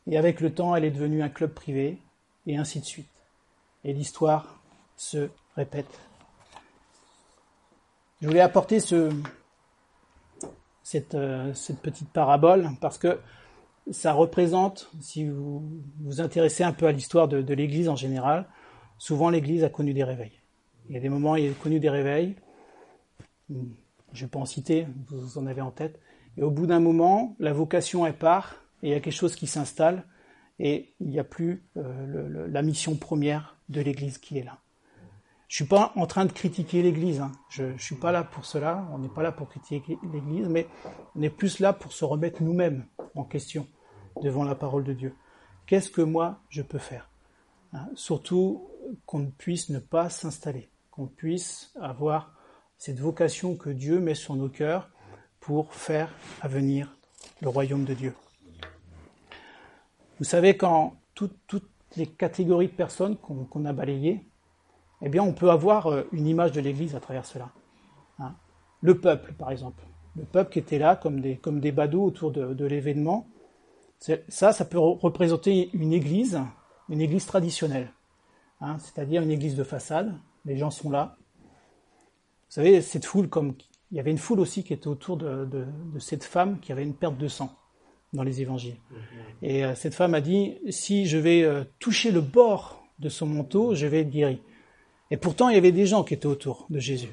Et 0.09 0.17
avec 0.17 0.41
le 0.41 0.53
temps, 0.53 0.75
elle 0.75 0.85
est 0.85 0.91
devenue 0.91 1.23
un 1.23 1.29
club 1.29 1.53
privé, 1.53 1.99
et 2.47 2.57
ainsi 2.57 2.81
de 2.81 2.85
suite. 2.85 3.09
Et 3.85 3.93
l'histoire 3.93 4.61
se 4.97 5.29
répète 5.55 6.01
je 8.21 8.27
voulais 8.27 8.41
apporter 8.41 8.79
euh, 8.93 9.13
cette, 10.83 11.17
petite 11.83 12.11
parabole 12.11 12.69
parce 12.81 12.99
que 12.99 13.21
ça 13.91 14.13
représente, 14.13 14.91
si 15.01 15.25
vous 15.25 15.63
vous 16.01 16.21
intéressez 16.21 16.65
un 16.65 16.73
peu 16.73 16.87
à 16.87 16.93
l'histoire 16.93 17.29
de, 17.29 17.43
de 17.43 17.55
l'Église 17.55 17.89
en 17.89 17.97
général, 17.97 18.47
souvent 18.99 19.31
l'Église 19.31 19.65
a 19.65 19.69
connu 19.69 19.95
des 19.95 20.05
réveils. 20.05 20.41
Il 20.89 20.95
y 20.95 20.99
a 20.99 21.01
des 21.01 21.09
moments 21.09 21.33
où 21.33 21.37
il 21.37 21.51
a 21.51 21.55
connu 21.55 21.79
des 21.81 21.91
réveils, 21.91 22.35
je 23.49 23.55
ne 23.55 23.67
vais 24.13 24.27
pas 24.27 24.41
en 24.41 24.47
citer, 24.47 24.87
vous 25.07 25.39
en 25.39 25.47
avez 25.47 25.61
en 25.61 25.71
tête, 25.71 26.01
et 26.37 26.43
au 26.43 26.51
bout 26.51 26.67
d'un 26.67 26.81
moment, 26.81 27.37
la 27.39 27.53
vocation 27.53 28.05
est 28.05 28.13
part, 28.13 28.57
et 28.83 28.89
il 28.89 28.91
y 28.91 28.95
a 28.95 29.01
quelque 29.01 29.13
chose 29.13 29.37
qui 29.37 29.47
s'installe, 29.47 30.05
et 30.59 30.95
il 31.01 31.09
n'y 31.09 31.19
a 31.19 31.25
plus 31.25 31.65
euh, 31.77 32.47
la 32.49 32.63
mission 32.63 32.97
première 32.97 33.57
de 33.69 33.81
l'Église 33.81 34.19
qui 34.19 34.39
est 34.39 34.45
là. 34.45 34.59
Je 35.49 35.57
suis 35.57 35.65
pas 35.65 35.93
en 35.97 36.07
train 36.07 36.27
de 36.27 36.33
critiquer 36.33 36.83
l'Église. 36.83 37.21
Hein. 37.21 37.33
Je, 37.49 37.65
ne 37.65 37.79
suis 37.79 37.97
pas 37.97 38.13
là 38.13 38.23
pour 38.23 38.45
cela. 38.45 38.87
On 38.93 38.99
n'est 38.99 39.09
pas 39.09 39.23
là 39.23 39.33
pour 39.33 39.49
critiquer 39.49 39.99
l'Église, 40.13 40.47
mais 40.47 40.67
on 41.17 41.23
est 41.23 41.31
plus 41.31 41.59
là 41.59 41.73
pour 41.73 41.93
se 41.93 42.05
remettre 42.05 42.43
nous-mêmes 42.43 42.85
en 43.15 43.25
question 43.25 43.67
devant 44.23 44.45
la 44.45 44.55
parole 44.55 44.85
de 44.85 44.93
Dieu. 44.93 45.15
Qu'est-ce 45.67 45.91
que 45.91 46.03
moi 46.03 46.41
je 46.51 46.61
peux 46.61 46.79
faire 46.79 47.09
hein? 47.73 47.89
Surtout 47.95 48.69
qu'on 49.07 49.31
puisse 49.31 49.71
ne 49.71 49.79
pas 49.79 50.11
s'installer, 50.11 50.71
qu'on 50.91 51.07
puisse 51.07 51.73
avoir 51.81 52.35
cette 52.77 53.01
vocation 53.01 53.57
que 53.57 53.71
Dieu 53.71 54.01
met 54.01 54.15
sur 54.15 54.37
nos 54.37 54.49
cœurs 54.49 54.91
pour 55.41 55.73
faire 55.73 56.13
avenir 56.43 56.95
le 57.41 57.49
royaume 57.49 57.85
de 57.85 57.95
Dieu. 57.95 58.15
Vous 60.19 60.25
savez, 60.25 60.57
quand 60.57 60.95
toutes 61.15 61.71
les 61.97 62.07
catégories 62.07 62.69
de 62.69 62.73
personnes 62.73 63.17
qu'on 63.17 63.65
a 63.65 63.73
balayées, 63.73 64.25
eh 65.03 65.09
bien, 65.09 65.23
on 65.23 65.33
peut 65.33 65.51
avoir 65.51 65.87
euh, 65.87 66.03
une 66.13 66.27
image 66.27 66.53
de 66.53 66.61
l'Église 66.61 66.95
à 66.97 67.01
travers 67.01 67.25
cela. 67.25 67.51
Hein. 68.19 68.35
Le 68.81 68.99
peuple, 68.99 69.33
par 69.33 69.51
exemple. 69.51 69.83
Le 70.17 70.25
peuple 70.25 70.53
qui 70.53 70.59
était 70.59 70.79
là 70.79 70.97
comme 70.97 71.21
des, 71.21 71.37
comme 71.37 71.61
des 71.61 71.71
badauds 71.71 72.05
autour 72.05 72.33
de, 72.33 72.65
l'événement. 72.65 73.29
Ça, 74.01 74.53
ça 74.53 74.65
peut 74.65 74.79
représenter 74.79 75.71
une 75.73 75.93
église, 75.93 76.41
une 76.89 77.01
église 77.01 77.27
traditionnelle. 77.27 77.93
Hein, 78.61 78.79
c'est-à-dire 78.79 79.23
une 79.23 79.31
église 79.31 79.55
de 79.55 79.63
façade. 79.63 80.15
Les 80.45 80.57
gens 80.57 80.71
sont 80.71 80.91
là. 80.91 81.17
Vous 82.49 82.55
savez, 82.55 82.81
cette 82.83 83.05
foule, 83.05 83.29
comme 83.29 83.55
il 83.93 83.97
y 83.97 84.01
avait 84.01 84.11
une 84.11 84.19
foule 84.19 84.41
aussi 84.41 84.65
qui 84.65 84.73
était 84.73 84.89
autour 84.89 85.17
de, 85.17 85.45
de 85.45 85.99
cette 85.99 86.25
femme 86.25 86.59
qui 86.59 86.73
avait 86.73 86.83
une 86.83 86.95
perte 86.95 87.17
de 87.17 87.29
sang 87.29 87.55
dans 88.13 88.23
les 88.23 88.41
évangiles. 88.41 88.77
Et 89.43 89.65
euh, 89.65 89.75
cette 89.75 89.95
femme 89.95 90.15
a 90.15 90.21
dit, 90.21 90.59
si 90.71 91.07
je 91.07 91.19
vais 91.19 91.43
euh, 91.43 91.65
toucher 91.79 92.11
le 92.11 92.21
bord 92.21 92.87
de 92.99 93.09
son 93.09 93.27
manteau, 93.27 93.75
je 93.75 93.87
vais 93.87 94.01
être 94.01 94.11
guéri. 94.11 94.41
Et 95.11 95.17
pourtant, 95.17 95.49
il 95.49 95.55
y 95.55 95.59
avait 95.59 95.73
des 95.73 95.87
gens 95.87 96.05
qui 96.05 96.15
étaient 96.15 96.27
autour 96.27 96.67
de 96.71 96.79
Jésus. 96.79 97.11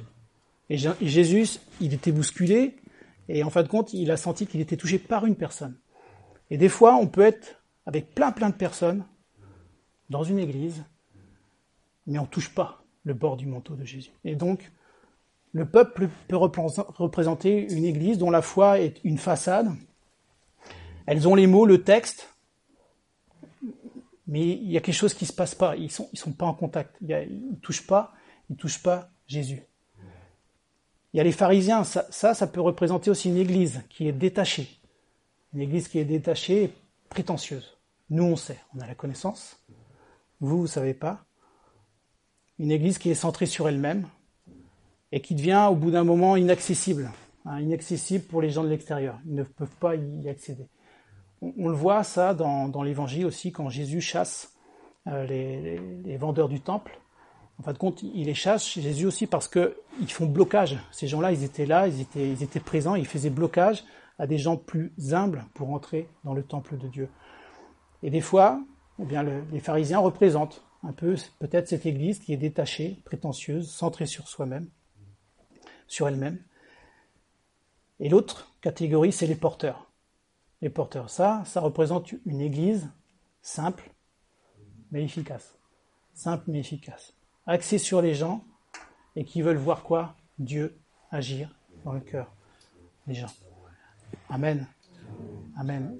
Et 0.69 0.77
Jésus, 0.77 1.59
il 1.79 1.93
était 1.93 2.11
bousculé, 2.11 2.75
et 3.29 3.43
en 3.43 3.49
fin 3.49 3.63
de 3.63 3.67
compte, 3.67 3.93
il 3.93 4.09
a 4.11 4.17
senti 4.17 4.47
qu'il 4.47 4.61
était 4.61 4.77
touché 4.77 4.97
par 4.97 5.25
une 5.25 5.35
personne. 5.35 5.77
Et 6.49 6.57
des 6.57 6.69
fois, 6.69 6.95
on 6.95 7.07
peut 7.07 7.21
être 7.21 7.61
avec 7.85 8.13
plein 8.15 8.31
plein 8.31 8.49
de 8.49 8.55
personnes 8.55 9.05
dans 10.09 10.23
une 10.23 10.39
église, 10.39 10.83
mais 12.07 12.17
on 12.19 12.23
ne 12.23 12.27
touche 12.27 12.53
pas 12.53 12.83
le 13.03 13.13
bord 13.13 13.37
du 13.37 13.45
manteau 13.45 13.75
de 13.75 13.83
Jésus. 13.83 14.11
Et 14.23 14.35
donc, 14.35 14.71
le 15.53 15.65
peuple 15.65 16.09
peut 16.27 16.35
représenter 16.35 17.71
une 17.71 17.85
église 17.85 18.17
dont 18.17 18.29
la 18.29 18.41
foi 18.41 18.79
est 18.79 18.99
une 19.03 19.17
façade. 19.17 19.69
Elles 21.05 21.27
ont 21.27 21.35
les 21.35 21.47
mots, 21.47 21.65
le 21.65 21.83
texte, 21.83 22.35
mais 24.27 24.41
il 24.41 24.71
y 24.71 24.77
a 24.77 24.81
quelque 24.81 24.95
chose 24.95 25.13
qui 25.13 25.25
se 25.25 25.33
passe 25.33 25.53
pas. 25.53 25.75
Ils 25.75 25.91
sont, 25.91 26.09
ils 26.13 26.19
sont 26.19 26.31
pas 26.31 26.45
en 26.45 26.53
contact. 26.53 26.95
ils 27.01 27.51
ne 27.51 27.55
touchent 27.61 27.85
pas, 27.85 28.13
ils 28.49 28.55
touchent 28.55 28.81
pas 28.81 29.09
Jésus. 29.27 29.63
Il 31.13 31.17
y 31.17 31.19
a 31.19 31.23
les 31.23 31.31
pharisiens. 31.31 31.83
Ça, 31.83 32.07
ça, 32.11 32.47
peut 32.47 32.61
représenter 32.61 33.09
aussi 33.09 33.29
une 33.29 33.37
église 33.37 33.83
qui 33.89 34.07
est 34.07 34.11
détachée. 34.11 34.67
Une 35.53 35.61
église 35.61 35.87
qui 35.87 35.99
est 35.99 36.05
détachée 36.05 36.63
et 36.63 36.73
prétentieuse. 37.09 37.77
Nous, 38.09 38.23
on 38.23 38.35
sait, 38.35 38.59
on 38.75 38.79
a 38.81 38.87
la 38.87 38.95
connaissance. 38.95 39.57
Vous, 40.41 40.57
vous 40.57 40.67
savez 40.67 40.93
pas. 40.93 41.23
Une 42.57 42.71
église 42.71 42.97
qui 42.97 43.09
est 43.09 43.15
centrée 43.15 43.45
sur 43.45 43.69
elle-même 43.69 44.07
et 45.11 45.21
qui 45.21 45.35
devient, 45.35 45.67
au 45.69 45.75
bout 45.75 45.91
d'un 45.91 46.03
moment, 46.03 46.35
inaccessible. 46.35 47.11
Hein, 47.45 47.61
inaccessible 47.61 48.25
pour 48.25 48.41
les 48.41 48.49
gens 48.49 48.63
de 48.63 48.69
l'extérieur. 48.69 49.19
Ils 49.25 49.35
ne 49.35 49.43
peuvent 49.43 49.75
pas 49.79 49.95
y 49.95 50.27
accéder 50.27 50.67
on, 51.41 51.67
le 51.67 51.75
voit 51.75 52.03
ça 52.03 52.33
dans, 52.33 52.83
l'évangile 52.83 53.25
aussi 53.25 53.51
quand 53.51 53.69
Jésus 53.69 54.01
chasse 54.01 54.53
euh, 55.07 55.25
les, 55.25 56.17
vendeurs 56.17 56.49
du 56.49 56.61
temple. 56.61 56.99
En 57.59 57.63
fin 57.63 57.73
de 57.73 57.77
compte, 57.77 58.03
il 58.03 58.25
les 58.25 58.33
chasse, 58.33 58.67
Jésus 58.67 59.05
aussi, 59.05 59.27
parce 59.27 59.47
qu'ils 59.47 60.09
font 60.09 60.25
blocage. 60.25 60.77
Ces 60.91 61.07
gens-là, 61.07 61.31
ils 61.31 61.43
étaient 61.43 61.65
là, 61.65 61.87
ils 61.87 62.01
étaient, 62.01 62.29
ils 62.29 62.43
étaient 62.43 62.59
présents, 62.59 62.95
ils 62.95 63.07
faisaient 63.07 63.29
blocage 63.29 63.83
à 64.19 64.27
des 64.27 64.37
gens 64.37 64.57
plus 64.57 64.93
humbles 65.11 65.45
pour 65.53 65.71
entrer 65.71 66.09
dans 66.23 66.33
le 66.33 66.43
temple 66.43 66.77
de 66.77 66.87
Dieu. 66.87 67.09
Et 68.03 68.09
des 68.09 68.21
fois, 68.21 68.61
eh 68.99 69.05
bien, 69.05 69.23
les 69.23 69.59
pharisiens 69.59 69.99
représentent 69.99 70.65
un 70.83 70.93
peu 70.93 71.15
peut-être 71.39 71.67
cette 71.67 71.85
église 71.85 72.19
qui 72.19 72.33
est 72.33 72.37
détachée, 72.37 73.01
prétentieuse, 73.05 73.69
centrée 73.71 74.05
sur 74.05 74.27
soi-même, 74.27 74.69
sur 75.87 76.07
elle-même. 76.07 76.39
Et 77.99 78.09
l'autre 78.09 78.51
catégorie, 78.61 79.11
c'est 79.11 79.27
les 79.27 79.35
porteurs. 79.35 79.84
Les 80.61 80.69
porteurs, 80.69 81.09
ça, 81.09 81.43
ça 81.45 81.59
représente 81.59 82.13
une 82.25 82.41
église 82.41 82.89
simple, 83.41 83.91
mais 84.91 85.03
efficace. 85.03 85.57
Simple, 86.13 86.45
mais 86.47 86.59
efficace. 86.59 87.13
Axée 87.45 87.77
sur 87.77 88.01
les 88.01 88.15
gens 88.15 88.43
et 89.15 89.25
qui 89.25 89.41
veulent 89.41 89.57
voir 89.57 89.83
quoi? 89.83 90.15
Dieu 90.39 90.77
agir 91.11 91.49
dans 91.83 91.93
le 91.93 91.99
cœur 91.99 92.31
des 93.07 93.13
gens. 93.13 93.31
Amen. 94.29 94.67
Amen. 95.57 95.97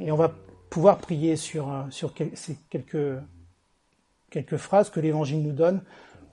Et 0.00 0.10
on 0.10 0.16
va 0.16 0.34
pouvoir 0.70 0.98
prier 0.98 1.36
sur, 1.36 1.70
euh, 1.70 1.84
ces 2.34 2.56
quelques, 2.68 3.20
quelques 4.30 4.56
phrases 4.56 4.90
que 4.90 5.00
l'Évangile 5.00 5.42
nous 5.42 5.52
donne, 5.52 5.82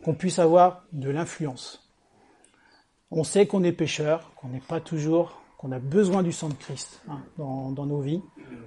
qu'on 0.03 0.15
puisse 0.15 0.39
avoir 0.39 0.85
de 0.91 1.09
l'influence. 1.09 1.91
On 3.11 3.23
sait 3.23 3.45
qu'on 3.45 3.63
est 3.63 3.71
pécheur, 3.71 4.33
qu'on 4.35 4.47
n'est 4.47 4.61
pas 4.61 4.81
toujours, 4.81 5.40
qu'on 5.61 5.71
a 5.71 5.79
besoin 5.79 6.23
du 6.23 6.31
sang 6.31 6.49
de 6.49 6.55
Christ 6.55 7.03
dans, 7.37 7.85
nos 7.85 8.01
vies 8.01 8.21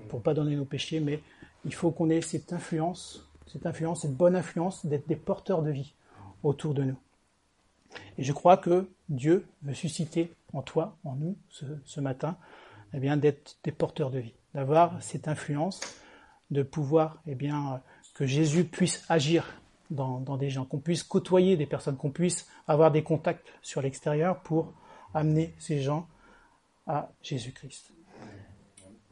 pour 0.09 0.23
pas 0.23 0.33
donner 0.33 0.55
nos 0.55 0.65
péchés, 0.65 1.01
mais 1.01 1.21
il 1.65 1.75
faut 1.75 1.91
qu'on 1.91 2.09
ait 2.09 2.21
cette 2.21 2.53
influence, 2.53 3.29
cette 3.49 3.67
influence, 3.67 4.03
cette 4.03 4.17
bonne 4.17 4.37
influence 4.37 4.87
d'être 4.87 5.09
des 5.09 5.17
porteurs 5.17 5.63
de 5.63 5.73
vie 5.73 5.93
autour 6.45 6.73
de 6.73 6.85
nous. 6.85 6.97
Et 8.17 8.23
je 8.23 8.33
crois 8.33 8.57
que 8.57 8.89
Dieu 9.09 9.45
veut 9.63 9.75
susciter 9.75 10.33
en 10.53 10.63
toi, 10.63 10.97
en 11.05 11.17
nous, 11.17 11.37
ce, 11.49 12.01
matin, 12.01 12.37
eh 12.93 13.01
bien, 13.01 13.17
d'être 13.17 13.57
des 13.65 13.73
porteurs 13.73 14.11
de 14.11 14.21
vie, 14.21 14.35
d'avoir 14.55 15.03
cette 15.03 15.27
influence, 15.27 15.81
de 16.53 16.63
pouvoir, 16.63 17.21
eh 17.27 17.35
bien, 17.35 17.83
que 18.15 18.25
Jésus 18.25 18.65
puisse 18.65 19.05
agir 19.09 19.61
dans 19.91 20.37
des 20.37 20.51
gens, 20.51 20.65
qu'on 20.65 20.79
puisse 20.79 21.03
côtoyer 21.03 21.57
des 21.57 21.67
personnes, 21.67 21.97
qu'on 21.97 22.11
puisse 22.11 22.47
avoir 22.69 22.93
des 22.93 23.03
contacts 23.03 23.49
sur 23.63 23.83
l'extérieur 23.83 24.41
pour 24.43 24.73
amener 25.13 25.55
ces 25.59 25.81
gens 25.81 26.07
à 26.87 27.11
Jésus-Christ. 27.23 27.93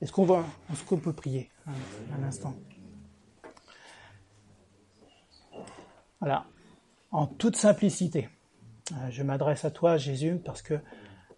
Est-ce 0.01 0.13
qu'on 0.13 0.25
va, 0.25 0.45
est-ce 0.73 0.85
qu'on 0.85 0.99
peut 0.99 1.13
prier 1.13 1.51
un, 1.67 2.23
instant? 2.25 2.55
Voilà, 6.21 6.47
en 7.11 7.27
toute 7.27 7.57
simplicité, 7.57 8.29
euh, 8.93 9.11
je 9.11 9.23
m'adresse 9.23 9.65
à 9.65 9.71
toi, 9.71 9.97
Jésus, 9.97 10.41
parce 10.45 10.63
que 10.63 10.81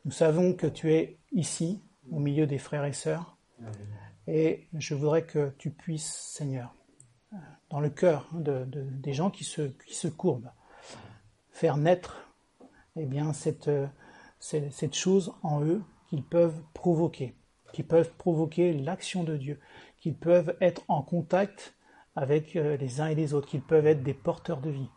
nous 0.05 0.11
savons 0.11 0.55
que 0.55 0.67
tu 0.67 0.93
es 0.93 1.19
ici, 1.33 1.83
au 2.11 2.19
milieu 2.19 2.47
des 2.47 2.59
frères 2.59 2.85
et 2.85 2.93
sœurs. 2.93 3.37
Et 4.27 4.69
je 4.75 4.95
voudrais 4.95 5.25
que 5.25 5.55
tu 5.59 5.71
puisses, 5.71 6.13
Seigneur, 6.13 6.75
dans 7.71 7.81
le 7.81 7.91
cœur 7.91 8.29
de, 8.33 8.65
de, 8.65 8.83
des 8.83 9.13
gens 9.13 9.31
qui 9.31 9.45
se, 9.45 9.63
qui 9.87 9.95
se 9.95 10.09
courbent, 10.09 10.51
faire 11.51 11.77
naître 11.77 12.31
eh 12.97 13.07
bien, 13.07 13.33
cette, 13.33 13.71
cette, 14.39 14.73
cette 14.73 14.95
chose 14.95 15.35
en 15.43 15.63
eux 15.65 15.83
qu'ils 16.09 16.25
peuvent 16.25 16.61
provoquer, 16.75 17.35
qui 17.73 17.83
peuvent 17.83 18.13
provoquer 18.17 18.73
l'action 18.73 19.25
de 19.25 19.37
Dieu, 19.37 19.61
qu'ils 19.99 20.17
peuvent 20.17 20.57
être 20.61 20.83
en 20.89 21.03
contact 21.03 21.75
avec 22.17 22.57
euh, 22.57 22.77
les 22.77 23.01
uns 23.01 23.09
et 23.09 23.15
les 23.15 23.35
autres, 23.35 23.49
qu'ils 23.49 23.63
peuvent 23.63 23.87
être 23.87 24.03
des 24.03 24.15
porteurs 24.15 24.61
de 24.61 24.71
vie. 24.71 24.89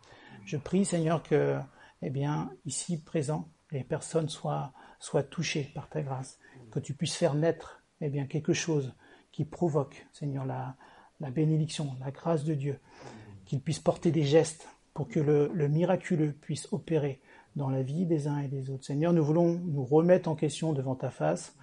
Je 0.46 0.58
prie, 0.58 0.86
Seigneur, 0.86 1.24
que, 1.24 1.58
eh 2.02 2.10
bien, 2.10 2.52
ici 2.66 3.02
présent, 3.02 3.50
les 3.72 3.84
personnes 3.84 4.30
soient, 4.30 4.72
soient 5.00 5.24
touchées 5.24 5.72
par 5.74 5.90
ta 5.90 6.02
grâce, 6.02 6.40
que 6.72 6.80
tu 6.80 6.94
puisses 6.94 7.16
faire 7.16 7.34
naître 7.34 7.84
eh 8.02 8.10
bien, 8.10 8.28
quelque 8.28 8.54
chose 8.54 8.94
qui 9.32 9.46
provoque, 9.46 10.08
Seigneur, 10.14 10.46
la, 10.46 10.76
la 11.20 11.32
bénédiction, 11.32 11.96
la 12.00 12.12
grâce 12.12 12.44
de 12.44 12.54
Dieu, 12.54 12.80
qu'ils 13.46 13.62
puissent 13.62 13.80
porter 13.80 14.12
des 14.12 14.24
gestes 14.24 14.68
pour 14.94 15.08
que 15.08 15.20
le, 15.20 15.50
le, 15.54 15.68
miraculeux 15.68 16.32
puisse 16.32 16.68
opérer 16.72 17.20
dans 17.58 17.70
la 17.70 17.82
vie 17.82 18.06
des 18.06 18.28
uns 18.28 18.40
et 18.40 18.48
des 18.48 18.70
autres. 18.70 18.86
Seigneur, 18.86 19.12
nous 19.12 19.24
voulons 19.24 19.60
nous 19.66 19.84
remettre 19.84 20.30
en 20.30 20.36
question 20.36 20.74
devant 20.74 20.96
ta 20.96 21.10
face. 21.10 21.56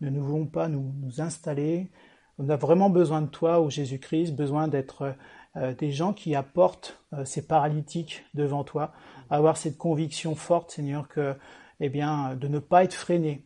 Nous 0.00 0.10
ne 0.10 0.20
voulons 0.20 0.46
pas 0.46 0.68
nous, 0.68 0.94
installer. 1.18 1.90
On 2.38 2.48
a 2.48 2.56
vraiment 2.56 2.88
besoin 2.88 3.20
de 3.20 3.26
toi, 3.26 3.60
ô 3.60 3.68
Jésus-Christ, 3.68 4.34
besoin 4.34 4.68
d'être 4.68 5.14
euh, 5.56 5.74
des 5.74 5.90
gens 5.90 6.12
qui 6.12 6.34
apportent 6.34 7.02
euh, 7.12 7.24
ces 7.24 7.46
paralytiques 7.46 8.24
devant 8.34 8.64
toi, 8.64 8.92
avoir 9.30 9.56
cette 9.56 9.76
conviction 9.76 10.34
forte, 10.34 10.70
Seigneur, 10.70 11.08
que, 11.08 11.34
eh 11.80 11.88
bien, 11.88 12.36
de 12.36 12.48
ne 12.48 12.60
pas 12.60 12.84
être 12.84 12.94
freiné, 12.94 13.44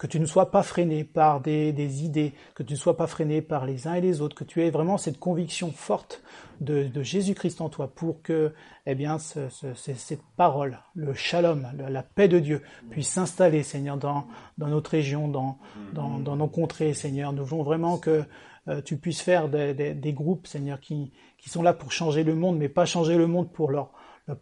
que 0.00 0.06
tu 0.06 0.18
ne 0.18 0.24
sois 0.24 0.50
pas 0.50 0.62
freiné 0.62 1.04
par 1.04 1.42
des, 1.42 2.04
idées, 2.04 2.32
que 2.54 2.62
tu 2.62 2.72
ne 2.72 2.78
sois 2.78 2.96
pas 2.96 3.06
freiné 3.06 3.42
par 3.42 3.66
les 3.66 3.86
uns 3.86 3.92
et 3.92 4.00
les 4.00 4.22
autres, 4.22 4.34
que 4.34 4.44
tu 4.44 4.62
aies 4.62 4.70
vraiment 4.70 4.96
cette 4.96 5.18
conviction 5.18 5.72
forte 5.72 6.22
de, 6.62 6.90
Jésus-Christ 7.02 7.60
en 7.60 7.68
toi 7.68 7.92
pour 7.94 8.22
que 8.22 8.54
eh 8.86 8.94
bien, 8.94 9.18
ce, 9.18 9.50
ce, 9.50 9.74
cette 9.74 10.22
parole, 10.38 10.78
le 10.94 11.12
shalom, 11.12 11.68
la 11.76 12.02
paix 12.02 12.28
de 12.28 12.38
Dieu 12.38 12.62
puisse 12.88 13.10
s'installer, 13.10 13.62
Seigneur, 13.62 13.98
dans, 13.98 14.26
notre 14.56 14.92
région, 14.92 15.28
dans, 15.28 15.58
nos 15.92 16.48
contrées, 16.48 16.94
Seigneur. 16.94 17.34
Nous 17.34 17.44
voulons 17.44 17.62
vraiment 17.62 17.98
que 17.98 18.24
euh, 18.68 18.80
tu 18.80 18.96
puisses 18.96 19.20
faire 19.20 19.50
des, 19.50 20.14
groupes, 20.14 20.46
Seigneur, 20.46 20.80
qui, 20.80 21.12
sont 21.46 21.62
là 21.62 21.74
pour 21.74 21.92
changer 21.92 22.24
le 22.24 22.34
monde, 22.34 22.56
mais 22.56 22.70
pas 22.70 22.86
changer 22.86 23.18
le 23.18 23.26
monde 23.26 23.52
pour 23.52 23.70
leur 23.70 23.90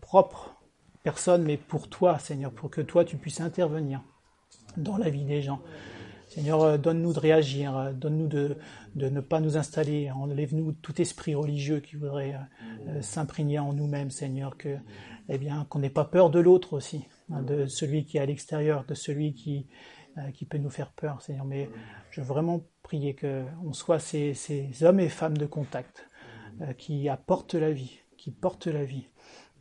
propre 0.01 0.55
personne, 1.03 1.43
mais 1.43 1.57
pour 1.57 1.89
toi, 1.89 2.21
Seigneur, 2.21 2.53
pour 2.53 2.71
que 2.71 2.81
toi, 2.81 3.05
tu 3.05 3.17
puisses 3.17 3.41
intervenir 3.41 4.03
dans 4.79 4.97
la 4.97 5.11
vie 5.11 5.25
des 5.25 5.43
gens. 5.43 5.61
Seigneur, 6.29 6.63
euh, 6.63 6.79
donne-nous 6.79 7.15
de 7.15 7.19
réagir, 7.19 7.77
euh, 7.77 7.93
donne-nous 7.93 8.27
de, 8.29 8.59
de 8.95 9.09
ne 9.09 9.21
pas 9.21 9.41
nous 9.41 9.57
installer, 9.57 10.11
enlève-nous 10.11 10.73
tout 10.73 11.01
esprit 11.01 11.35
religieux 11.35 11.81
qui 11.81 11.97
voudrait 11.97 12.35
euh, 12.87 13.01
s'imprégner 13.01 13.59
en 13.59 13.73
nous-mêmes, 13.73 14.11
Seigneur, 14.11 14.55
eh 15.31 15.39
bien, 15.39 15.67
qu'on 15.71 15.79
n'ait 15.79 15.89
pas 15.89 16.05
peur 16.05 16.29
de 16.29 16.39
l'autre 16.39 16.75
aussi, 16.75 17.07
hein, 17.33 17.43
de 17.43 17.67
celui 17.67 18.05
qui 18.05 18.19
est 18.19 18.21
à 18.21 18.27
l'extérieur, 18.27 18.85
de 18.87 18.95
celui 18.95 19.33
qui, 19.33 19.67
qui 20.35 20.45
peut 20.45 20.59
nous 20.59 20.71
faire 20.71 20.93
peur, 20.93 21.23
Seigneur. 21.23 21.47
Mais 21.47 21.71
je 22.11 22.21
veux 22.21 22.27
vraiment 22.27 22.63
prier 22.83 23.17
qu'on 23.17 23.73
soit 23.73 23.99
ces, 23.99 24.35
ces, 24.35 24.85
hommes 24.85 25.01
et 25.01 25.09
femmes 25.09 25.39
de 25.39 25.47
contact 25.47 26.09
qui 26.77 27.09
apportent 27.09 27.55
la 27.55 27.71
vie, 27.73 28.01
qui 28.17 28.33
portent 28.33 28.67
la 28.67 28.85
vie. 28.85 29.07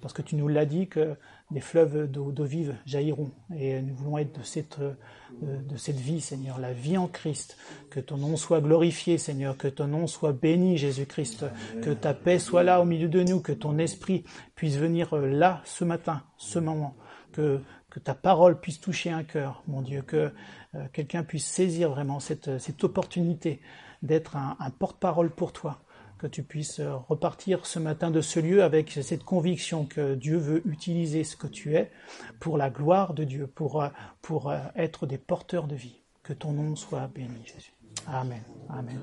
Parce 0.01 0.13
que 0.13 0.21
tu 0.21 0.35
nous 0.35 0.47
l'as 0.47 0.65
dit 0.65 0.87
que 0.87 1.15
des 1.49 1.59
fleuves 1.59 2.09
d'eau 2.09 2.31
vive 2.43 2.75
jailliront. 2.85 3.31
Et 3.55 3.81
nous 3.81 3.95
voulons 3.95 4.17
être 4.17 4.37
de 4.37 4.43
cette, 4.43 4.79
de 4.79 5.77
cette 5.77 5.95
vie, 5.95 6.21
Seigneur, 6.21 6.59
la 6.59 6.73
vie 6.73 6.97
en 6.97 7.07
Christ. 7.07 7.57
Que 7.89 7.99
ton 7.99 8.17
nom 8.17 8.37
soit 8.37 8.61
glorifié, 8.61 9.17
Seigneur, 9.17 9.57
que 9.57 9.67
ton 9.67 9.87
nom 9.87 10.05
soit 10.05 10.33
béni, 10.33 10.77
Jésus-Christ. 10.77 11.45
Que 11.81 11.91
ta 11.91 12.13
paix 12.13 12.37
soit 12.37 12.63
là 12.63 12.79
au 12.81 12.85
milieu 12.85 13.07
de 13.07 13.23
nous, 13.23 13.39
que 13.39 13.53
ton 13.53 13.77
esprit 13.79 14.23
puisse 14.55 14.77
venir 14.77 15.15
là 15.15 15.61
ce 15.65 15.83
matin, 15.83 16.23
ce 16.37 16.59
moment. 16.59 16.95
Que, 17.31 17.61
ta 18.03 18.13
parole 18.13 18.59
puisse 18.59 18.79
toucher 18.79 19.09
un 19.09 19.23
cœur, 19.23 19.63
mon 19.65 19.81
Dieu, 19.81 20.03
que 20.03 20.31
euh, 20.75 20.85
quelqu'un 20.93 21.23
puisse 21.23 21.47
saisir 21.47 21.89
vraiment 21.89 22.19
cette, 22.19 22.83
opportunité 22.83 23.59
d'être 24.03 24.35
un, 24.35 24.55
un 24.59 24.69
porte-parole 24.69 25.31
pour 25.31 25.51
toi 25.51 25.79
que 26.17 26.27
tu 26.27 26.43
puisses 26.43 26.81
repartir 27.07 27.65
ce 27.65 27.79
matin 27.79 28.11
de 28.11 28.21
ce 28.21 28.39
lieu 28.39 28.63
avec 28.63 28.91
cette 29.01 29.23
conviction 29.23 29.85
que 29.85 30.15
Dieu 30.15 30.37
veut 30.37 30.67
utiliser 30.67 31.23
ce 31.23 31.35
que 31.35 31.47
tu 31.47 31.75
es 31.75 31.91
pour 32.39 32.57
la 32.57 32.69
gloire 32.69 33.13
de 33.13 33.23
Dieu, 33.23 33.47
pour, 33.47 33.83
pour 34.21 34.53
être 34.75 35.05
des 35.05 35.17
porteurs 35.17 35.67
de 35.67 35.75
vie. 35.75 36.01
Que 36.23 36.33
ton 36.33 36.51
nom 36.51 36.75
soit 36.75 37.07
béni, 37.07 37.45
Jésus. 37.45 37.73
Amen. 38.07 38.43
Amen. 38.69 38.99